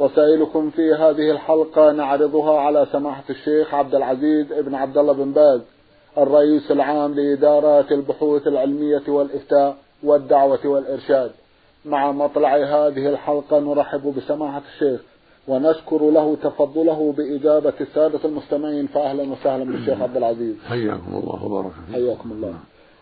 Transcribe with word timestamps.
رسائلكم 0.00 0.70
في 0.70 0.94
هذه 0.94 1.30
الحلقة 1.30 1.92
نعرضها 1.92 2.60
على 2.60 2.86
سماحة 2.92 3.24
الشيخ 3.30 3.74
عبد 3.74 3.94
العزيز 3.94 4.46
بن 4.52 4.74
عبد 4.74 4.98
الله 4.98 5.12
بن 5.12 5.32
باز 5.32 5.60
الرئيس 6.18 6.70
العام 6.70 7.14
لإدارات 7.14 7.92
البحوث 7.92 8.46
العلمية 8.46 9.02
والإفتاء 9.08 9.76
والدعوة 10.02 10.66
والإرشاد. 10.66 11.30
مع 11.84 12.12
مطلع 12.12 12.56
هذه 12.56 13.08
الحلقة 13.08 13.60
نرحب 13.60 14.14
بسماحة 14.16 14.62
الشيخ 14.74 15.00
ونشكر 15.48 16.10
له 16.10 16.36
تفضله 16.42 17.14
بإجابة 17.16 17.72
السادة 17.80 18.20
المستمعين 18.24 18.86
فأهلا 18.86 19.32
وسهلا 19.32 19.64
بالشيخ 19.64 20.02
عبد 20.02 20.16
العزيز. 20.16 20.56
حياكم 20.68 21.14
الله 21.14 21.44
وبارك 21.44 21.72
حياكم 21.92 22.32
الله. 22.32 22.54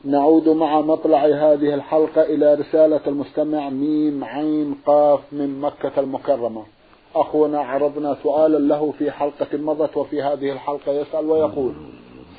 نعود 0.05 0.49
مع 0.49 0.81
مطلع 0.81 1.25
هذه 1.27 1.75
الحلقة 1.75 2.23
إلى 2.23 2.55
رسالة 2.55 3.01
المستمع 3.07 3.71
ميم 3.71 4.25
عين 4.25 4.75
قاف 4.87 5.21
من 5.33 5.61
مكة 5.61 6.01
المكرمة. 6.01 6.63
أخونا 7.15 7.59
عرضنا 7.61 8.17
سؤالا 8.23 8.59
له 8.59 8.95
في 8.99 9.11
حلقة 9.11 9.59
مضت 9.59 9.97
وفي 9.97 10.23
هذه 10.23 10.53
الحلقة 10.53 10.93
يسأل 10.93 11.25
ويقول 11.31 11.75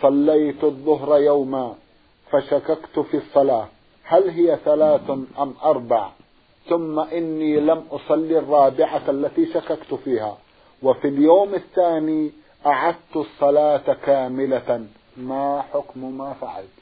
صليت 0.01 0.63
الظهر 0.63 1.17
يوما 1.21 1.73
فشككت 2.31 2.99
في 3.11 3.17
الصلاة 3.17 3.67
هل 4.03 4.29
هي 4.29 4.59
ثلاث 4.65 5.09
أم 5.39 5.53
أربع؟ 5.63 6.09
ثم 6.69 6.99
إني 6.99 7.59
لم 7.59 7.83
أصلي 7.91 8.39
الرابعة 8.39 9.01
التي 9.09 9.45
شككت 9.45 9.93
فيها 9.93 10.37
وفي 10.83 11.07
اليوم 11.07 11.53
الثاني 11.55 12.31
أعدت 12.65 13.15
الصلاة 13.15 13.93
كاملة 14.05 14.85
ما 15.17 15.61
حكم 15.73 16.17
ما 16.17 16.33
فعلت؟ 16.41 16.75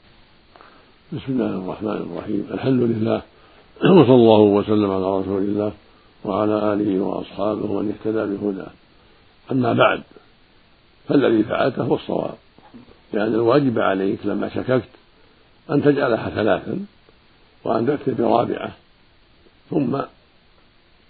بسم 1.12 1.32
الله 1.32 1.46
الرحمن 1.46 2.10
الرحيم 2.10 2.48
الحمد 2.50 2.82
لله 2.82 3.22
وصلى 3.80 4.14
الله 4.14 4.40
وسلم 4.40 4.90
على 4.90 5.18
رسول 5.20 5.42
الله. 5.42 5.72
وعلى 6.24 6.72
آله 6.72 7.00
وأصحابه 7.00 7.70
ومن 7.70 7.88
اهتدى 7.88 8.36
بهداه. 8.36 8.70
أما 9.52 9.72
بعد 9.72 10.02
فالذي 11.08 11.42
فعلته 11.44 11.82
هو 11.82 11.94
الصواب 11.94 12.34
لأن 13.12 13.34
الواجب 13.34 13.78
عليك 13.78 14.26
لما 14.26 14.48
شككت 14.48 14.88
أن 15.70 15.82
تجعلها 15.82 16.30
ثلاثا 16.30 16.86
وأن 17.64 17.86
تأتي 17.86 18.10
برابعة 18.10 18.72
ثم 19.70 20.00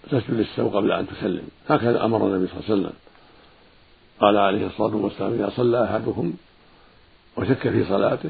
تسجد 0.09 0.33
للسوء 0.33 0.69
قبل 0.69 0.91
أن 0.91 1.07
تسلم. 1.07 1.47
هكذا 1.69 2.05
أمر 2.05 2.27
النبي 2.27 2.47
صلى 2.47 2.59
الله 2.59 2.69
عليه 2.69 2.81
وسلم. 2.81 2.93
قال 4.19 4.37
عليه 4.37 4.67
الصلاة 4.67 4.95
والسلام 4.95 5.33
إذا 5.33 5.51
صلى 5.55 5.83
أحدكم 5.83 6.33
وشك 7.37 7.69
في 7.69 7.85
صلاته 7.85 8.29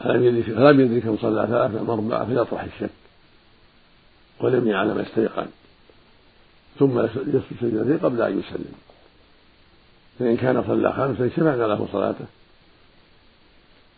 فلم 0.00 0.24
يدرك 0.24 0.44
فلم 0.44 0.80
يدري 0.80 1.00
كم 1.00 1.16
صلى 1.16 1.46
ثلاثة 1.46 1.80
أم 1.80 1.90
أربعة 1.90 2.24
فليطرح 2.24 2.62
الشك 2.62 2.90
ولم 4.40 4.68
يعلم 4.68 4.98
استيقن. 4.98 5.46
ثم 6.78 7.00
يسجد 7.00 7.42
سجدتين 7.60 7.98
قبل 7.98 8.22
أن 8.22 8.38
يسلم. 8.38 8.72
فإن 10.18 10.36
كان 10.36 10.64
صلى 10.66 10.92
خمسا 10.92 11.28
شفعنا 11.28 11.62
له 11.62 11.88
صلاته. 11.92 12.24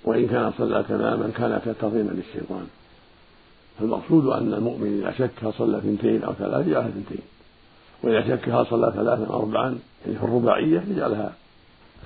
وإن 0.04 0.26
كان 0.26 0.52
صلى 0.58 0.84
تماما 0.88 1.30
كان 1.36 1.60
كالتعظيما 1.64 2.10
للشيطان. 2.10 2.66
فالمقصود 3.78 4.26
أن 4.26 4.54
المؤمن 4.54 5.00
إذا 5.02 5.12
شك 5.18 5.48
صلى 5.58 5.78
اثنتين 5.78 6.24
أو 6.24 6.32
ثلاث 6.32 6.66
يجعلها 6.66 6.88
اثنتين. 6.88 7.22
وإذا 8.02 8.36
شك 8.36 8.48
هل 8.48 8.66
صلى 8.66 8.92
ثلاثا 8.96 9.26
أو 9.26 9.40
أربعا 9.40 9.78
يعني 10.06 10.18
في 10.18 10.24
الرباعية 10.24 10.84
يجعلها 10.90 11.32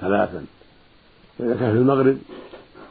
ثلاثا. 0.00 0.44
وإذا 1.38 1.56
كان 1.56 1.72
في 1.72 1.78
المغرب 1.78 2.18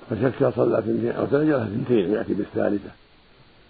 فشك 0.09 0.53
صلى 0.55 0.79
اثنتين 0.79 1.11
أو 1.11 1.25
ثلاث 1.25 1.47
يجعلها 1.47 1.65
اثنتين 1.65 2.11
ويأتي 2.11 2.33
بالثالثة. 2.33 2.89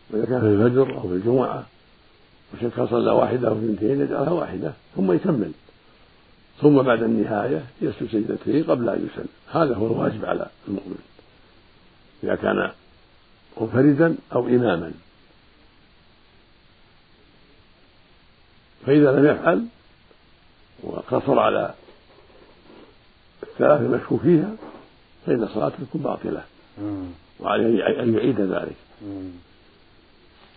وإذا 0.09 0.25
كان 0.25 0.41
في 0.41 0.47
الفجر 0.47 0.97
أو 0.97 1.01
في 1.01 1.13
الجمعة 1.13 1.65
وشك 2.53 2.83
صلى 2.89 3.11
واحدة 3.11 3.47
أو 3.47 3.53
اثنتين 3.53 4.01
يجعلها 4.01 4.31
واحدة 4.31 4.73
ثم 4.95 5.11
يكمل. 5.11 5.51
ثم 6.61 6.81
بعد 6.81 7.03
النهاية 7.03 7.65
يسجد 7.81 8.07
سجدتين 8.11 8.63
قبل 8.63 8.89
أن 8.89 9.09
يسلم. 9.11 9.27
هذا 9.51 9.75
هو 9.75 9.87
الواجب 9.87 10.25
على 10.25 10.47
المؤمن. 10.67 10.99
إذا 12.23 12.35
كان 12.35 12.71
منفردا 13.61 14.15
أو 14.33 14.47
إماما. 14.47 14.91
فإذا 18.85 19.11
لم 19.11 19.25
يفعل 19.25 19.65
وقصر 20.83 21.39
على 21.39 21.73
الثلاث 23.43 23.81
المشكوك 23.81 24.21
فيها 24.21 24.51
فإن 25.25 25.47
صلاته 25.47 25.75
تكون 25.89 26.01
باطلة. 26.01 26.43
وعليه 27.39 28.03
أن 28.03 28.13
يعيد 28.13 28.41
ذلك. 28.41 28.75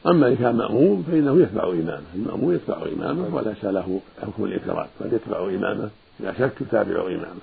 أما 0.06 0.28
إن 0.28 0.36
كان 0.36 0.56
مأموم 0.56 1.02
فإنه 1.02 1.42
يتبع 1.42 1.64
إمامه. 1.64 2.02
المأموم 2.14 2.54
يتبع 2.54 2.76
إمامه 2.96 3.34
وليس 3.34 3.64
له 3.64 4.00
حكم 4.22 4.44
الإنفراد 4.44 4.88
بل 5.00 5.14
يتبع 5.14 5.44
إمامه 5.44 5.90
إذا 6.20 6.32
شك 6.38 6.60
يتابع 6.60 7.06
إمامه. 7.06 7.40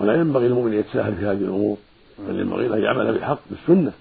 ولا 0.00 0.14
ينبغي 0.14 0.46
المؤمن 0.46 0.72
يتساهل 0.72 1.14
في 1.14 1.26
هذه 1.26 1.38
الأمور 1.38 1.76
بل 2.18 2.40
ينبغي 2.40 2.68
له 2.68 2.76
يعمل 2.76 3.12
بالحق 3.12 3.38
بالسنة. 3.50 3.92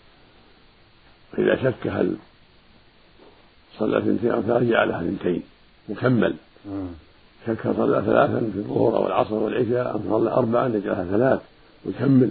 فإذا 1.32 1.56
شك 1.56 1.88
هل 1.88 2.16
صلى 3.80 3.98
اثنتين 3.98 4.32
أو 4.32 4.42
ثلاث 4.42 4.64
جعلها 4.64 5.02
اثنتين. 5.02 5.44
مكمل. 5.90 6.36
شك 7.48 7.64
صلى 7.64 8.04
ثلاثا 8.06 8.40
في 8.54 8.58
الظهر 8.58 8.98
أو 8.98 9.08
العصر 9.08 9.36
والعشاء 9.36 9.96
أم 9.96 10.02
صلى 10.10 10.32
أربعا 10.32 10.68
يجعلها 10.68 11.04
ثلاث. 11.04 11.40
ويكمل 11.86 12.30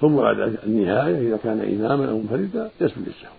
ثم 0.00 0.16
بعد 0.16 0.58
النهاية 0.66 1.28
إذا 1.28 1.36
كان 1.44 1.60
إماما 1.60 2.10
أو 2.10 2.18
منفردا 2.18 2.70
يسجد 2.80 3.06
السهو. 3.06 3.36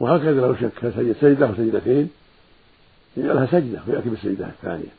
وهكذا 0.00 0.40
لو 0.40 0.54
شك 0.54 0.72
سجد 0.80 1.16
سجدة 1.20 1.46
وسجدتين 1.46 2.10
يجعلها 3.16 3.46
سجدة 3.46 3.80
ويأتي 3.88 4.08
بالسجدة 4.08 4.46
الثانية. 4.46 4.92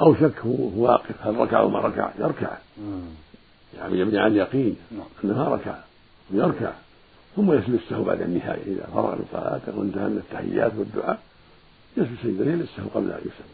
أو 0.00 0.14
شك 0.14 0.38
هو 0.46 0.82
واقف 0.84 1.26
هل 1.26 1.36
ركع 1.36 1.60
أو 1.60 1.68
ما 1.68 1.78
ركع؟ 1.78 2.10
يركع. 2.18 2.56
يعني 3.78 3.98
يبني 3.98 4.18
على 4.18 4.32
اليقين. 4.32 4.76
نعم. 4.90 5.06
أنه 5.24 5.38
ما 5.38 5.48
ركع. 5.54 5.76
ويركع 6.34 6.72
ثم 7.36 7.52
يسجد 7.52 7.74
السهو 7.84 8.04
بعد 8.04 8.20
النهاية. 8.20 8.62
إذا 8.66 8.86
فرغ 8.94 9.14
من 9.14 9.24
صلاته 9.32 9.78
وانتهى 9.78 10.08
من 10.08 10.16
التحيات 10.16 10.72
والدعاء 10.78 11.18
يسجد 11.96 12.16
سجدتين 12.22 12.58
للسهو 12.58 12.88
قبل 12.94 13.10
أن 13.10 13.20
يسلم 13.20 13.52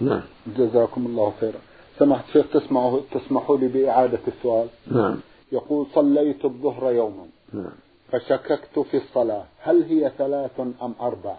نعم. 0.00 0.22
جزاكم 0.58 1.06
الله 1.06 1.32
خيرا. 1.40 1.58
سمحت 1.98 2.24
شيخ 2.32 2.46
تسمعوا 2.52 3.00
تسمحوا 3.12 3.58
لي 3.58 3.68
بإعادة 3.68 4.18
السؤال. 4.28 4.68
نعم. 4.90 5.16
يقول 5.52 5.86
صليت 5.94 6.44
الظهر 6.44 6.92
يوما. 6.92 7.26
نعم. 7.52 7.85
فشككت 8.12 8.78
في 8.78 8.96
الصلاة. 8.96 9.44
هل 9.60 9.82
هي 9.82 10.12
ثلاث 10.18 10.60
أم 10.60 10.94
أربع؟ 11.00 11.36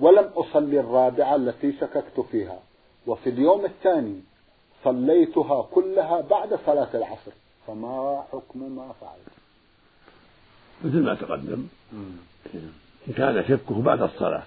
ولم 0.00 0.30
أصلي 0.36 0.80
الرابعة 0.80 1.36
التي 1.36 1.72
شككت 1.72 2.20
فيها. 2.32 2.58
وفي 3.06 3.30
اليوم 3.30 3.64
الثاني 3.64 4.20
صليتها 4.84 5.62
كلها 5.62 6.20
بعد 6.20 6.58
صلاة 6.66 6.88
العصر. 6.94 7.32
فما 7.66 8.24
حكم 8.32 8.76
ما 8.76 8.92
فعلت؟ 9.00 9.36
مثل 10.84 11.02
ما 11.02 11.14
تقدم. 11.14 11.66
إن 13.08 13.12
كان 13.16 13.44
شكه 13.48 13.82
بعد 13.82 14.02
الصلاة 14.02 14.42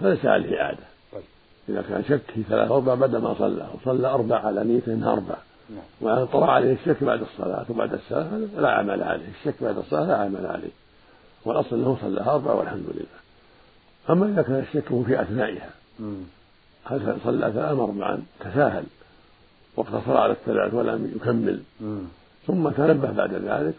فليس 0.00 0.26
عليه 0.26 0.60
إعادة. 0.60 0.84
طيب. 1.12 1.22
إذا 1.68 1.82
كان 1.82 2.04
شك 2.04 2.30
في 2.34 2.42
ثلاث 2.42 2.70
أربع 2.70 2.94
بعد 2.94 3.16
ما 3.16 3.34
صلى 3.34 3.68
وصلى 3.74 4.08
أربع 4.08 4.36
على 4.36 4.62
أنها 4.86 5.12
أربع. 5.12 5.36
نعم. 5.70 6.18
وطرأ 6.22 6.50
عليه 6.50 6.72
الشك 6.72 7.04
بعد 7.04 7.20
الصلاة 7.20 7.64
وبعد 7.68 7.92
الصلاة 7.92 8.38
لا 8.56 8.70
عمل 8.70 9.02
عليه. 9.02 9.28
الشك 9.40 9.54
بعد 9.62 9.78
الصلاة 9.78 10.06
لا 10.06 10.16
عمل 10.16 10.46
عليه. 10.46 10.70
والأصل 11.44 11.76
أنه 11.76 11.98
صلى 12.00 12.20
أربع 12.20 12.52
والحمد 12.52 12.84
لله. 12.94 13.22
أما 14.10 14.26
إذا 14.26 14.42
كان 14.42 14.58
الشك 14.58 15.04
في 15.06 15.22
أثنائها 15.22 15.70
هل 16.84 17.16
صلى 17.24 17.52
ثلاث 17.52 17.78
أربعا 17.78 18.22
تساهل. 18.40 18.84
واقتصر 19.76 20.16
على 20.16 20.32
الثلاث 20.32 20.74
ولم 20.74 21.12
يكمل. 21.16 21.62
ثم 22.46 22.68
تنبه 22.68 23.10
بعد 23.10 23.34
ذلك 23.34 23.74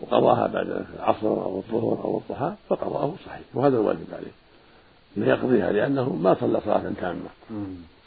وقضاها 0.00 0.46
بعد 0.46 0.84
العصر 0.98 1.26
أو 1.26 1.58
الظهر 1.58 2.04
أو 2.04 2.18
الضحى 2.18 2.52
فقضاه 2.68 3.14
صحيح. 3.26 3.42
وهذا 3.54 3.76
الواجب 3.76 4.06
عليه. 4.12 4.32
أن 5.16 5.22
يقضيها 5.22 5.72
لأنه 5.72 6.12
ما 6.12 6.34
صلى 6.40 6.60
صلاة 6.64 6.92
تامة. 7.00 7.30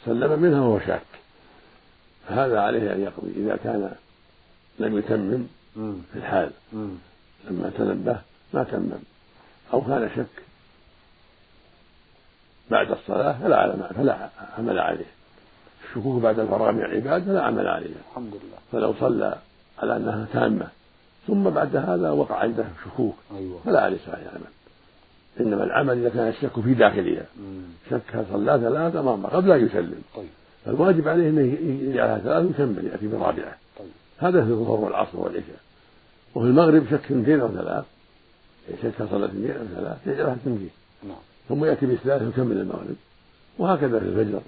سلم 0.04 0.42
منها 0.42 0.60
وهو 0.60 0.80
شاك. 0.80 1.02
فهذا 2.28 2.60
عليه 2.60 2.92
أن 2.92 3.00
يقضي 3.00 3.32
إذا 3.36 3.56
كان 3.56 3.92
لم 4.78 4.98
يتمم 4.98 5.46
في 6.12 6.18
الحال 6.18 6.50
لما 7.50 7.70
تنبه 7.78 8.18
ما 8.54 8.64
تمم 8.64 9.02
أو 9.72 9.80
كان 9.80 10.10
شك 10.16 10.42
بعد 12.70 12.90
الصلاة 12.90 13.32
فلا 13.32 13.76
فلا 13.96 14.30
عمل 14.58 14.78
عليه. 14.78 15.04
الشكوك 15.84 16.22
بعد 16.22 16.38
الفراغ 16.38 16.72
من 16.72 16.82
العباد 16.84 17.24
فلا 17.24 17.42
عمل 17.42 17.68
عليها. 17.68 17.98
الحمد 18.10 18.32
لله. 18.34 18.58
فلو 18.72 18.94
صلى 19.00 19.38
على 19.78 19.96
أنها 19.96 20.26
تامة 20.32 20.66
ثم 21.26 21.50
بعد 21.50 21.76
هذا 21.76 22.10
وقع 22.10 22.36
عنده 22.36 22.64
شكوك 22.84 23.16
أيوة. 23.36 23.60
فلا 23.64 23.80
عليه 23.80 23.98
عليه 24.08 24.28
عمل 24.28 24.50
إنما 25.40 25.64
العمل 25.64 25.98
إذا 25.98 26.08
كان 26.08 26.28
الشك 26.28 26.60
في 26.60 26.74
داخلها. 26.74 27.26
شك 27.90 28.26
صلى 28.32 28.60
ثلاثة 28.60 29.02
مرة 29.02 29.28
قبل 29.28 29.52
أن 29.52 29.66
يسلم. 29.66 30.02
طيب. 30.16 30.28
فالواجب 30.66 31.08
عليه 31.08 31.28
أنه 31.28 31.58
يجعلها 31.90 32.18
ثلاث 32.18 32.46
ويكمل 32.46 32.86
يأتي 32.86 33.08
طيب 33.78 33.88
هذا 34.18 34.44
في 34.44 34.50
الظهر 34.50 34.80
والعصر 34.80 35.18
والعشاء. 35.20 35.60
وفي 36.34 36.46
المغرب 36.46 36.86
شك 36.86 37.04
اثنتين 37.04 37.40
أو 37.40 37.48
ثلاث. 37.48 37.84
شك 38.82 39.08
صلى 39.10 39.26
اثنتين 39.26 39.50
أو 39.50 39.66
ثلاث 39.76 40.06
يجعلها 40.06 40.34
اثنتين 40.34 40.70
نعم. 41.02 41.16
ثم 41.48 41.64
يأتي 41.64 41.86
بالثلاث 41.86 42.22
ويكمل 42.22 42.56
المغرب. 42.56 42.96
وهكذا 43.58 43.98
في 43.98 44.04
الفجر 44.04 44.40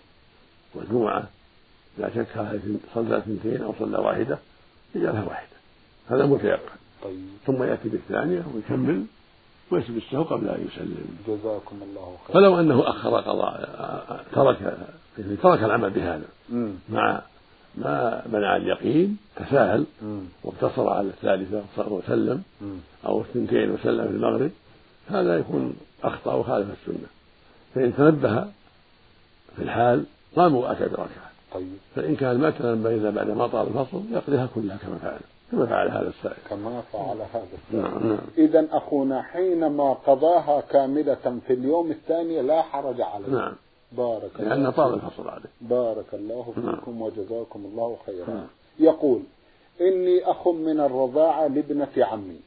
والجمعة. 0.74 1.28
إذا 1.98 2.10
شك 2.14 2.26
صلى 2.94 3.18
اثنتين 3.18 3.62
أو 3.62 3.74
صلى 3.78 3.98
واحدة 3.98 4.38
يجعلها 4.94 5.24
واحدة. 5.24 5.56
هذا 6.10 6.26
متيقن. 6.26 6.78
طيب. 7.02 7.28
ثم 7.46 7.62
يأتي 7.62 7.88
بالثانية 7.88 8.42
ويكمل. 8.54 9.04
ويسجد 9.70 9.96
السهو 9.96 10.22
قبل 10.22 10.48
أن 10.48 10.68
يسلم 10.72 11.06
جزاكم 11.28 11.76
الله 11.82 12.16
خير 12.26 12.34
فلو 12.34 12.60
أنه 12.60 12.90
أخر 12.90 13.20
قضاء 13.20 14.24
ترك 14.32 14.60
يعني 15.18 15.36
ترك 15.36 15.62
العمل 15.62 15.90
بهذا. 15.90 16.24
مع 16.88 17.22
ما 17.74 18.22
منع 18.32 18.56
اليقين 18.56 19.16
تساهل. 19.36 19.84
واقتصر 20.44 20.88
على 20.88 21.08
الثالثة 21.08 21.62
وسلم. 21.78 22.42
أو 23.06 23.20
الثنتين 23.20 23.70
وسلم 23.70 24.04
في 24.04 24.10
المغرب 24.10 24.50
هذا 25.08 25.38
يكون 25.38 25.76
أخطأ 26.04 26.34
وخالف 26.34 26.66
السنة 26.70 27.06
فإن 27.74 27.96
تنبه 27.96 28.40
في 29.56 29.62
الحال 29.62 30.04
قام 30.36 30.54
وأتى 30.54 30.84
بركعة 30.84 31.30
طيب 31.54 31.76
فإن 31.96 32.16
كان 32.16 32.38
ما 32.38 32.50
تنبه 32.50 32.94
إلا 32.94 33.10
بعد 33.10 33.30
ما 33.30 33.46
طال 33.46 33.66
الفصل 33.68 34.02
يقضيها 34.12 34.48
كلها 34.54 34.76
كما 34.76 34.98
فعل 34.98 35.20
كما 35.52 35.66
فعل 35.66 35.88
هذا 35.88 36.08
السائل. 36.08 36.36
كما 36.50 36.80
فعل 36.92 37.16
هذا 37.16 37.48
السائل. 37.54 37.82
نعم 37.82 38.08
نعم. 38.08 38.26
إذا 38.38 38.66
أخونا 38.72 39.22
حينما 39.22 39.92
قضاها 39.92 40.60
كاملة 40.60 41.40
في 41.46 41.52
اليوم 41.52 41.90
الثاني 41.90 42.42
لا 42.42 42.62
حرج 42.62 43.00
عليه. 43.00 43.28
نعم. 43.28 43.52
بارك 43.92 44.30
الله 44.40 44.54
لأن 44.54 44.70
طال. 44.70 44.94
الفصل 44.94 45.28
عليه. 45.28 45.50
بارك 45.60 46.14
الله 46.14 46.52
نعم. 46.56 46.76
فيكم 46.76 47.02
وجزاكم 47.02 47.64
الله 47.64 47.96
خيرا. 48.06 48.30
نعم. 48.30 48.46
يقول 48.78 49.22
إني 49.80 50.24
أخ 50.30 50.48
من 50.48 50.80
الرضاعة 50.80 51.46
لابنة 51.46 51.88
عمي. 51.96 52.40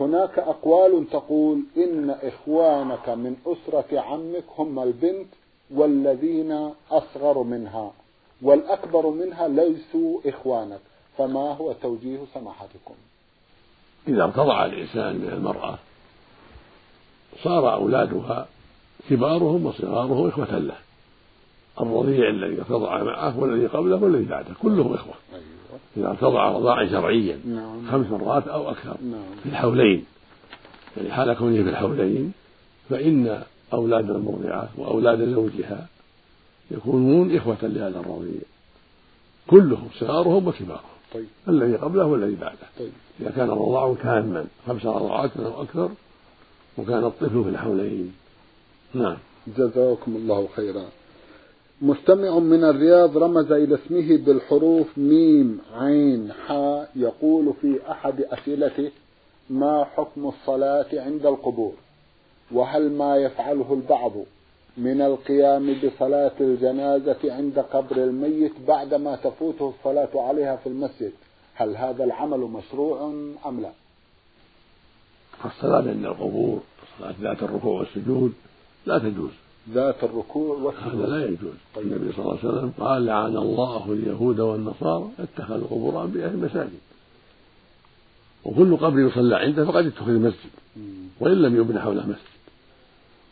هناك 0.00 0.38
أقوال 0.38 1.06
تقول 1.10 1.62
إن 1.76 2.10
إخوانك 2.10 3.08
من 3.08 3.36
أسرة 3.46 4.00
عمك 4.00 4.44
هم 4.58 4.78
البنت 4.78 5.26
والذين 5.74 6.70
أصغر 6.90 7.42
منها 7.42 7.92
والأكبر 8.42 9.10
منها 9.10 9.48
ليسوا 9.48 10.20
إخوانك. 10.26 10.80
فما 11.20 11.54
هو 11.54 11.72
توجيه 11.72 12.18
سماحتكم؟ 12.34 12.94
إذا 14.08 14.24
ارتضع 14.24 14.64
الإنسان 14.64 15.16
من 15.16 15.28
المرأة 15.32 15.78
صار 17.42 17.74
أولادها 17.74 18.46
كبارهم 19.10 19.66
وصغارهم 19.66 20.28
إخوة 20.28 20.58
له. 20.58 20.76
الرضيع 21.80 22.28
الذي 22.30 22.60
ارتضع 22.60 23.02
معه 23.02 23.38
والذي 23.38 23.66
قبله 23.66 23.96
والذي 23.96 24.24
بعده 24.24 24.54
كلهم 24.62 24.94
إخوة. 24.94 25.14
أيوة. 25.32 25.80
إذا 25.96 26.08
ارتضع 26.08 26.48
رضاعا 26.48 26.86
شرعيا 26.86 27.40
نعم. 27.46 27.90
خمس 27.90 28.06
مرات 28.10 28.48
أو 28.48 28.70
أكثر 28.70 28.96
نعم. 29.02 29.36
في 29.42 29.48
الحولين. 29.48 30.04
يعني 30.96 31.12
حال 31.12 31.32
كونه 31.32 31.62
في 31.62 31.68
الحولين 31.68 32.32
فإن 32.90 33.42
أولاد 33.72 34.10
المرضعة 34.10 34.68
وأولاد 34.76 35.34
زوجها 35.34 35.86
يكونون 36.70 37.36
إخوة 37.36 37.58
لهذا 37.62 38.00
الرضيع. 38.00 38.40
كلهم 39.46 39.88
صغارهم 39.98 40.48
وكبارهم. 40.48 40.89
طيب. 41.14 41.26
الذي 41.48 41.76
قبله 41.76 42.06
والذي 42.06 42.34
بعده. 42.34 42.58
طيب. 42.78 42.92
إذا 43.20 43.30
كان 43.30 43.50
الرضاع 43.50 43.94
تاما 44.02 44.46
خمس 44.66 44.86
رضعات 44.86 45.36
أو 45.36 45.62
أكثر 45.62 45.90
وكان 46.78 47.04
الطفل 47.04 47.44
في 47.44 47.48
الحولين. 47.50 48.12
نعم. 48.94 49.16
جزاكم 49.56 50.16
الله 50.16 50.48
خيرا. 50.56 50.84
مستمع 51.82 52.38
من 52.38 52.64
الرياض 52.64 53.18
رمز 53.18 53.52
إلى 53.52 53.74
اسمه 53.74 54.16
بالحروف 54.16 54.98
ميم 54.98 55.58
عين 55.74 56.32
حاء 56.32 56.90
يقول 56.96 57.54
في 57.60 57.78
أحد 57.90 58.20
أسئلته 58.20 58.90
ما 59.50 59.84
حكم 59.84 60.28
الصلاة 60.28 60.86
عند 60.92 61.26
القبور؟ 61.26 61.72
وهل 62.52 62.92
ما 62.92 63.16
يفعله 63.16 63.72
البعض 63.74 64.12
من 64.80 65.00
القيام 65.00 65.76
بصلاة 65.84 66.32
الجنازة 66.40 67.18
عند 67.24 67.58
قبر 67.58 67.96
الميت 67.96 68.52
بعدما 68.68 69.16
تفوته 69.16 69.74
الصلاة 69.78 70.08
عليها 70.14 70.56
في 70.56 70.68
المسجد. 70.68 71.12
هل 71.54 71.76
هذا 71.76 72.04
العمل 72.04 72.38
مشروع 72.38 73.12
أم 73.46 73.60
لا؟ 73.60 73.70
فالصلاة 75.42 75.88
عند 75.88 76.04
القبور 76.04 76.60
صلاة 76.98 77.14
ذات 77.20 77.42
الركوع 77.42 77.78
والسجود 77.80 78.32
لا 78.86 78.98
تجوز. 78.98 79.30
ذات 79.70 80.04
الركوع 80.04 80.56
هذا 80.56 80.64
والسجود 80.64 81.08
لا 81.08 81.24
يجوز. 81.24 81.54
طيب. 81.74 81.86
النبي 81.86 82.12
صلى 82.12 82.24
الله 82.24 82.38
عليه 82.38 82.48
وسلم 82.48 82.72
قال 82.78 83.06
لعن 83.06 83.36
الله 83.36 83.92
اليهود 83.92 84.40
والنصارى 84.40 85.08
اتخذوا 85.18 85.66
قبور 85.66 86.04
انبيائهم 86.04 86.44
مساجد 86.44 86.78
وكل 88.44 88.76
قبر 88.76 88.98
يصلى 88.98 89.36
عنده 89.36 89.64
فقد 89.64 89.86
اتخذ 89.86 90.12
مسجد 90.12 90.50
مم. 90.76 90.82
وإن 91.20 91.42
لم 91.42 91.56
يبن 91.56 91.80
حوله 91.80 92.06
مسجد. 92.06 92.29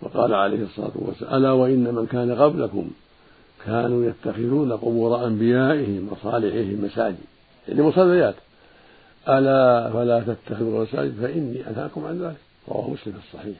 وقال 0.02 0.34
عليه 0.34 0.62
الصلاة 0.62 0.90
والسلام 0.94 1.34
ألا 1.34 1.52
وإن 1.52 1.94
من 1.94 2.06
كان 2.06 2.34
قبلكم 2.34 2.90
كانوا 3.66 4.04
يتخذون 4.04 4.72
قبور 4.72 5.26
أنبيائهم 5.26 6.08
وصالحهم 6.12 6.84
مساجد. 6.84 7.18
يعني 7.68 7.82
مصليات. 7.82 8.34
ألا 9.28 9.90
فلا 9.92 10.20
تتخذوا 10.20 10.82
مساجد 10.82 11.14
فإني 11.20 11.68
أنهاكم 11.70 12.04
عن 12.04 12.22
ذلك. 12.22 12.36
رواه 12.68 12.90
مسلم 12.90 13.12
في 13.12 13.18
الصحيح. 13.18 13.56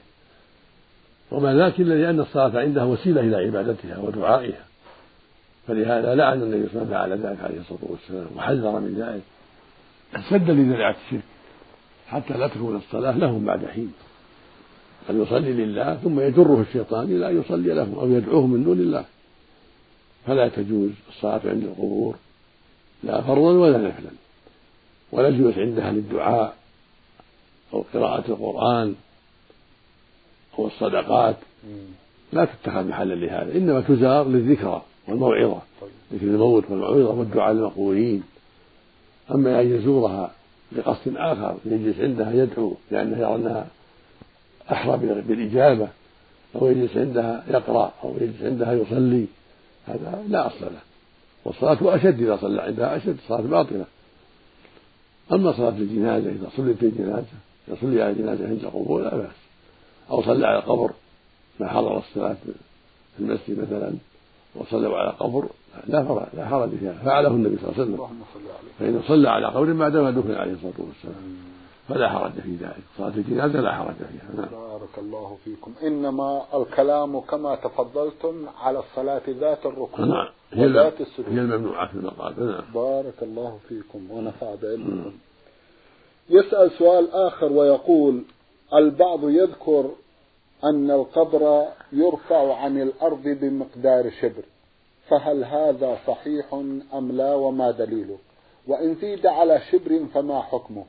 وما 1.31 1.55
ذاك 1.55 1.79
الا 1.79 1.93
لأن 1.93 2.19
الصلاة 2.19 2.59
عندها 2.59 2.83
وسيلة 2.83 3.21
إلى 3.21 3.35
عبادتها 3.35 3.97
ودعائها. 3.97 4.63
فلهذا 5.67 6.15
لعن 6.15 6.41
النبي 6.41 6.69
صلى 6.69 6.81
الله 6.81 6.95
عليه 6.97 7.13
وسلم 7.15 7.27
على 7.27 7.29
ذلك 7.29 7.43
عليه 7.43 7.59
الصلاة 7.59 7.79
والسلام 7.81 8.27
وحذر 8.37 8.79
من 8.79 8.95
ذلك. 8.97 9.23
سدا 10.29 10.53
لذريعه 10.53 10.95
الشرك 11.05 11.23
حتى 12.07 12.33
لا 12.33 12.47
تكون 12.47 12.75
الصلاة 12.75 13.17
لهم 13.17 13.45
بعد 13.45 13.65
حين. 13.65 13.93
بل 15.09 15.21
يصلي 15.21 15.53
لله 15.53 15.95
ثم 15.95 16.19
يجره 16.19 16.61
الشيطان 16.61 17.03
إلى 17.03 17.29
أن 17.29 17.39
يصلي 17.39 17.73
لهم 17.73 17.99
أو 17.99 18.11
يدعوهم 18.11 18.49
من 18.49 18.63
دون 18.63 18.79
الله. 18.79 19.05
فلا 20.25 20.47
تجوز 20.47 20.91
الصلاة 21.09 21.41
عند 21.45 21.63
القبور. 21.63 22.15
لا 23.03 23.21
فرضا 23.21 23.51
ولا 23.51 23.77
نفلا. 23.77 24.09
ولا 25.11 25.27
الجلوس 25.27 25.57
عندها 25.57 25.91
للدعاء 25.91 26.55
أو 27.73 27.83
قراءة 27.93 28.31
القرآن 28.31 28.95
أو 30.59 30.67
الصدقات. 30.67 31.35
لا 32.33 32.45
تتخذ 32.45 32.87
محلا 32.87 33.13
لهذا. 33.13 33.57
إنما 33.57 33.81
تزار 33.81 34.27
للذكرى 34.27 34.81
والموعظة. 35.07 35.61
طيب 35.81 35.89
ذكر 36.13 36.25
الموت 36.25 36.63
والموعظة 36.69 37.19
والدعاء 37.19 37.53
للمقبورين 37.53 38.23
أما 39.31 39.61
أن 39.61 39.75
يزورها 39.75 40.31
لقصد 40.71 41.13
آخر 41.17 41.57
يجلس 41.65 41.99
عندها 41.99 42.33
يدعو 42.33 42.75
لأنه 42.91 43.17
يرى 43.17 43.35
أنها 43.35 43.67
احرى 44.71 44.97
بالإجابة 44.97 45.87
أو 46.55 46.67
يجلس 46.67 46.97
عندها 46.97 47.43
يقرأ 47.49 47.93
أو 48.03 48.15
يجلس 48.21 48.43
عندها 48.43 48.73
يصلي. 48.73 49.25
هذا 49.87 50.23
لا 50.27 50.47
أصل 50.47 50.65
له. 50.65 50.81
والصلاة 51.45 51.95
أشد 51.95 52.21
إذا 52.21 52.37
صلى 52.41 52.61
عندها 52.61 52.97
أشد 52.97 53.17
صلاة 53.27 53.41
باطله 53.41 53.85
أما 55.31 55.51
صلاة 55.51 55.69
الجنازة 55.69 56.29
إذا 56.29 56.49
صليت 56.57 56.83
الجنازة 56.83 57.25
يصلي 57.67 58.01
على 58.01 58.11
الجنازة 58.11 58.47
عند 58.47 58.59
القبور 58.63 59.01
لا 59.01 59.17
بأس. 59.17 59.35
أو 60.11 60.23
صلى 60.23 60.47
على 60.47 60.59
القبر 60.59 60.91
ما 61.59 61.67
حضر 61.67 61.97
الصلاة 61.97 62.37
في 63.17 63.23
المسجد 63.23 63.59
مثلا 63.59 63.93
وصلوا 64.55 64.97
على 64.97 65.09
قبر 65.09 65.47
لا 65.87 66.27
لا 66.33 66.47
حرج 66.47 66.69
فيها. 66.69 66.93
فعله 67.05 67.27
النبي 67.27 67.57
صلى 67.57 67.71
الله 67.71 67.81
عليه 67.81 67.93
وسلم. 67.93 68.23
فإنه 68.79 69.01
صلى 69.07 69.29
على 69.29 69.47
قبر 69.47 69.73
بعدما 69.73 70.11
دفن 70.11 70.33
عليه 70.33 70.53
الصلاة 70.53 70.73
والسلام. 70.77 71.58
فلا 71.89 72.09
حرج 72.09 72.31
في 72.31 72.55
ذلك. 72.55 72.83
صلاة 72.97 73.07
الجنازة 73.07 73.61
لا 73.61 73.75
حرج 73.75 73.95
فيها. 73.95 74.41
نعم. 74.41 74.49
بارك 74.51 74.97
الله 74.97 75.37
فيكم. 75.45 75.73
إنما 75.83 76.45
الكلام 76.53 77.19
كما 77.19 77.55
تفضلتم 77.55 78.45
على 78.61 78.79
الصلاة 78.79 79.21
ذات 79.29 79.65
الركوع 79.65 80.05
نعم. 80.05 80.27
وذات 80.57 81.01
السجود. 81.01 81.29
هي 81.29 81.39
الممنوعة 81.39 81.87
في 81.87 81.93
المقابر 81.93 82.43
نعم. 82.43 82.73
بارك 82.73 83.23
الله 83.23 83.59
فيكم. 83.69 84.11
ونفع 84.11 84.55
بعلمكم. 84.61 85.11
يسأل 86.29 86.71
سؤال 86.71 87.11
آخر 87.11 87.51
ويقول 87.53 88.23
البعض 88.73 89.29
يذكر 89.29 89.89
أن 90.63 90.91
القبر 90.91 91.65
يرفع 91.91 92.55
عن 92.55 92.81
الأرض 92.81 93.23
بمقدار 93.23 94.11
شبر 94.21 94.43
فهل 95.07 95.43
هذا 95.43 95.97
صحيح 96.07 96.53
أم 96.93 97.11
لا 97.11 97.35
وما 97.35 97.71
دليله؟ 97.71 98.17
وإن 98.67 98.95
زيد 98.95 99.25
على 99.25 99.61
شبر 99.71 100.05
فما 100.13 100.41
حكمه؟ 100.41 100.85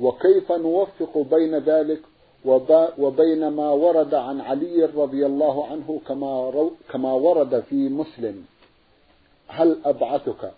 وكيف 0.00 0.52
نوفق 0.52 1.18
بين 1.30 1.58
ذلك 1.58 2.00
وب- 2.44 2.88
وبين 2.98 3.48
ما 3.48 3.70
ورد 3.70 4.14
عن 4.14 4.40
علي 4.40 4.84
رضي 4.84 5.26
الله 5.26 5.66
عنه 5.66 6.00
كما, 6.08 6.70
كما 6.92 7.12
ورد 7.12 7.60
في 7.70 7.88
مسلم. 7.88 8.44
هل 9.48 9.78
أبعثك 9.84 10.52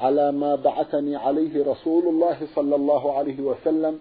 على 0.00 0.32
ما 0.32 0.54
بعثني 0.56 1.16
عليه 1.16 1.64
رسول 1.72 2.08
الله 2.08 2.38
صلى 2.54 2.76
الله 2.76 3.12
عليه 3.18 3.40
وسلم 3.40 3.98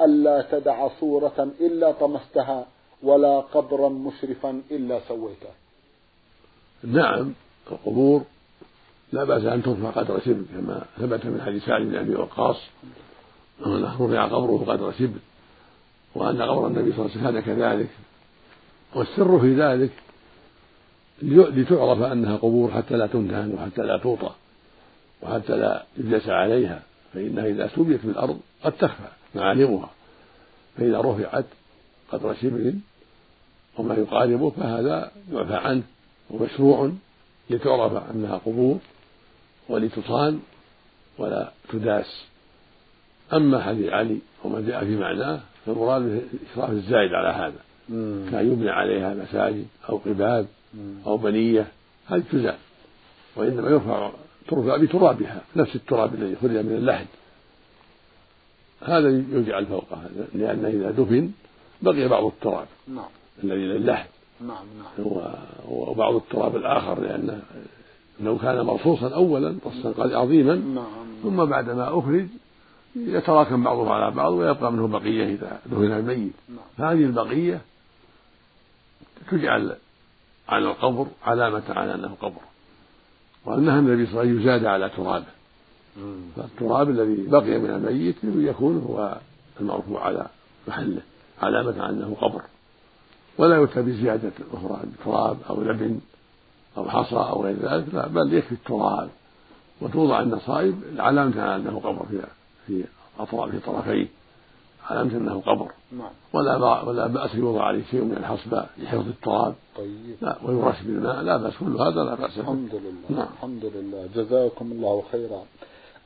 ألا 0.00 0.42
تدع 0.50 0.88
صورة 1.00 1.48
إلا 1.60 1.92
طمستها 1.92 2.66
ولا 3.02 3.40
قبرا 3.40 3.88
مشرفا 3.88 4.62
إلا 4.70 5.00
سويته؟ 5.08 5.48
نعم 6.84 7.32
القبور 7.72 8.22
لا 9.12 9.24
بأس 9.24 9.44
أن 9.44 9.62
ترفع 9.62 9.90
قدر 9.90 10.20
شبر 10.20 10.42
كما 10.54 10.84
ثبت 10.98 11.26
من 11.26 11.40
حديث 11.46 11.64
سعد 11.64 11.82
بن 11.82 11.94
أبي 11.96 12.14
وقاص 12.14 12.56
رفع 13.60 14.24
قبره 14.26 14.64
قدر 14.66 14.92
شبر 14.92 15.18
وأن 16.14 16.42
قبر 16.42 16.66
النبي 16.66 16.92
صلى 16.92 17.06
الله 17.06 17.10
عليه 17.16 17.20
وسلم 17.20 17.40
كان 17.40 17.56
كذلك. 17.56 17.88
والسر 18.94 19.40
في 19.40 19.54
ذلك 19.54 19.90
لتعرف 21.22 22.02
أنها 22.02 22.36
قبور 22.36 22.70
حتى 22.70 22.96
لا 22.96 23.06
تمتهن 23.06 23.54
وحتى 23.54 23.82
لا 23.82 23.98
توطى 23.98 24.30
وحتى 25.22 25.56
لا 25.56 25.84
يجلس 25.96 26.28
عليها 26.28 26.82
فإنها 27.14 27.46
إذا 27.46 27.70
سبيت 27.76 28.00
في 28.00 28.08
الأرض 28.08 28.40
قد 28.64 28.72
تخفى 28.72 29.08
معالمها. 29.34 29.90
فإذا 30.76 31.00
رفعت 31.00 31.44
قدر 32.12 32.34
شبر 32.34 32.72
وما 33.78 33.94
يقاربه 33.94 34.50
فهذا 34.50 35.12
يعفى 35.32 35.54
عنه 35.54 35.82
ومشروع 36.30 36.92
لتعرف 37.50 38.10
أنها 38.10 38.40
قبور 38.46 38.78
ولتصان 39.68 40.40
ولا 41.18 41.52
تداس. 41.68 42.24
أما 43.32 43.62
حديث 43.62 43.92
علي 43.92 44.18
وما 44.44 44.60
جاء 44.60 44.84
في 44.84 44.96
معناه 44.96 45.40
فالمراد 45.66 46.02
الإشراف 46.02 46.70
الزائد 46.70 47.14
على 47.14 47.28
هذا. 47.28 47.60
كان 48.30 48.52
يبنى 48.52 48.70
عليها 48.70 49.14
مساجد 49.14 49.66
أو 49.88 49.96
قباب 49.96 50.46
أو 51.06 51.16
بنية 51.16 51.66
هذه 52.06 52.22
تزال. 52.32 52.56
وإنما 53.36 53.70
يرفع 53.70 54.10
ترفع 54.48 54.76
بترابها 54.76 55.40
نفس 55.56 55.76
التراب 55.76 56.14
الذي 56.14 56.36
خرج 56.36 56.50
من 56.50 56.76
اللحد. 56.76 57.06
هذا 58.82 59.08
يجعل 59.08 59.66
فوقها 59.66 60.08
لأن 60.34 60.64
إذا 60.64 60.90
دفن 60.90 61.30
بقي 61.82 62.08
بعض 62.08 62.24
التراب 62.24 62.66
نعم. 62.88 63.04
الذي 63.44 63.66
للحد 63.66 64.06
نعم 64.40 64.66
نعم. 64.78 65.06
وبعض 65.68 66.14
التراب 66.14 66.56
الآخر 66.56 67.00
لأنه 67.00 67.42
لو 68.20 68.38
كان 68.38 68.60
مرصوصا 68.60 69.14
أولا 69.14 69.56
رصا 69.66 70.16
عظيما 70.16 70.54
نعم. 70.54 70.84
ثم 71.22 71.44
بعدما 71.44 71.98
أخرج 71.98 72.26
يتراكم 72.96 73.64
بعضه 73.64 73.94
على 73.94 74.10
بعض 74.10 74.32
ويبقى 74.32 74.72
منه 74.72 74.88
بقية 74.88 75.34
إذا 75.34 75.60
دفن 75.66 75.92
الميت. 75.92 76.32
نعم. 76.48 76.90
هذه 76.90 77.04
البقية 77.04 77.60
تجعل 79.30 79.76
على 80.48 80.64
القبر 80.70 81.06
علامة 81.24 81.62
على 81.68 81.94
أنه 81.94 82.16
قبر. 82.20 82.40
وأنها 83.44 83.78
النبي 83.78 84.06
صلى 84.06 84.12
الله 84.12 84.20
عليه 84.20 84.30
وسلم 84.30 84.40
يزاد 84.40 84.64
على 84.64 84.88
ترابه 84.88 85.26
فالتراب 86.36 86.90
الذي 86.90 87.26
بقي 87.26 87.58
من 87.58 87.70
الميت 87.70 88.16
يكون 88.24 88.84
هو 88.88 89.18
المرفوع 89.60 90.04
على 90.06 90.26
محله 90.68 91.00
علامة 91.42 91.82
على 91.82 91.96
أنه 91.96 92.16
قبر. 92.20 92.42
ولا 93.38 93.56
يؤتى 93.56 93.82
بزيادة 93.82 94.32
أخرى 94.52 94.80
تراب 95.04 95.38
أو 95.50 95.62
لبن 95.62 96.00
أو 96.76 96.90
حصى 96.90 97.16
أو 97.16 97.44
غير 97.44 97.56
ذلك 97.56 97.94
لا 97.94 98.08
بل 98.08 98.34
يكفي 98.34 98.52
التراب. 98.52 99.08
وتوضع 99.80 100.20
النصائب 100.20 100.82
علامة 100.98 101.42
على 101.42 101.56
أنه 101.56 101.80
قبر 101.80 102.06
في 102.10 102.20
في 102.66 102.84
أطراف 103.18 103.50
في 103.50 103.58
طرفيه 103.58 104.06
علامة 104.90 105.16
أنه 105.16 105.40
قبر. 105.40 105.70
نعم. 105.92 106.10
ولا 106.32 106.82
ولا 106.82 107.06
بأس 107.06 107.34
يوضع 107.34 107.64
عليه 107.64 107.84
شيء 107.90 108.00
من 108.00 108.16
الحصبة 108.16 108.66
لحفظ 108.78 109.08
التراب. 109.08 109.54
طيب. 109.76 110.16
لا 110.20 110.36
ويرش 110.42 110.82
بالماء. 110.82 111.22
لا 111.22 111.36
بأس 111.36 111.52
كل 111.60 111.80
هذا 111.80 112.04
لا 112.04 112.14
بأس 112.14 112.38
الحمد 112.38 112.74
لله. 112.74 113.18
نعم. 113.18 113.28
الحمد 113.36 113.64
لله. 113.64 114.08
جزاكم 114.14 114.72
الله 114.72 115.02
خيرا. 115.12 115.42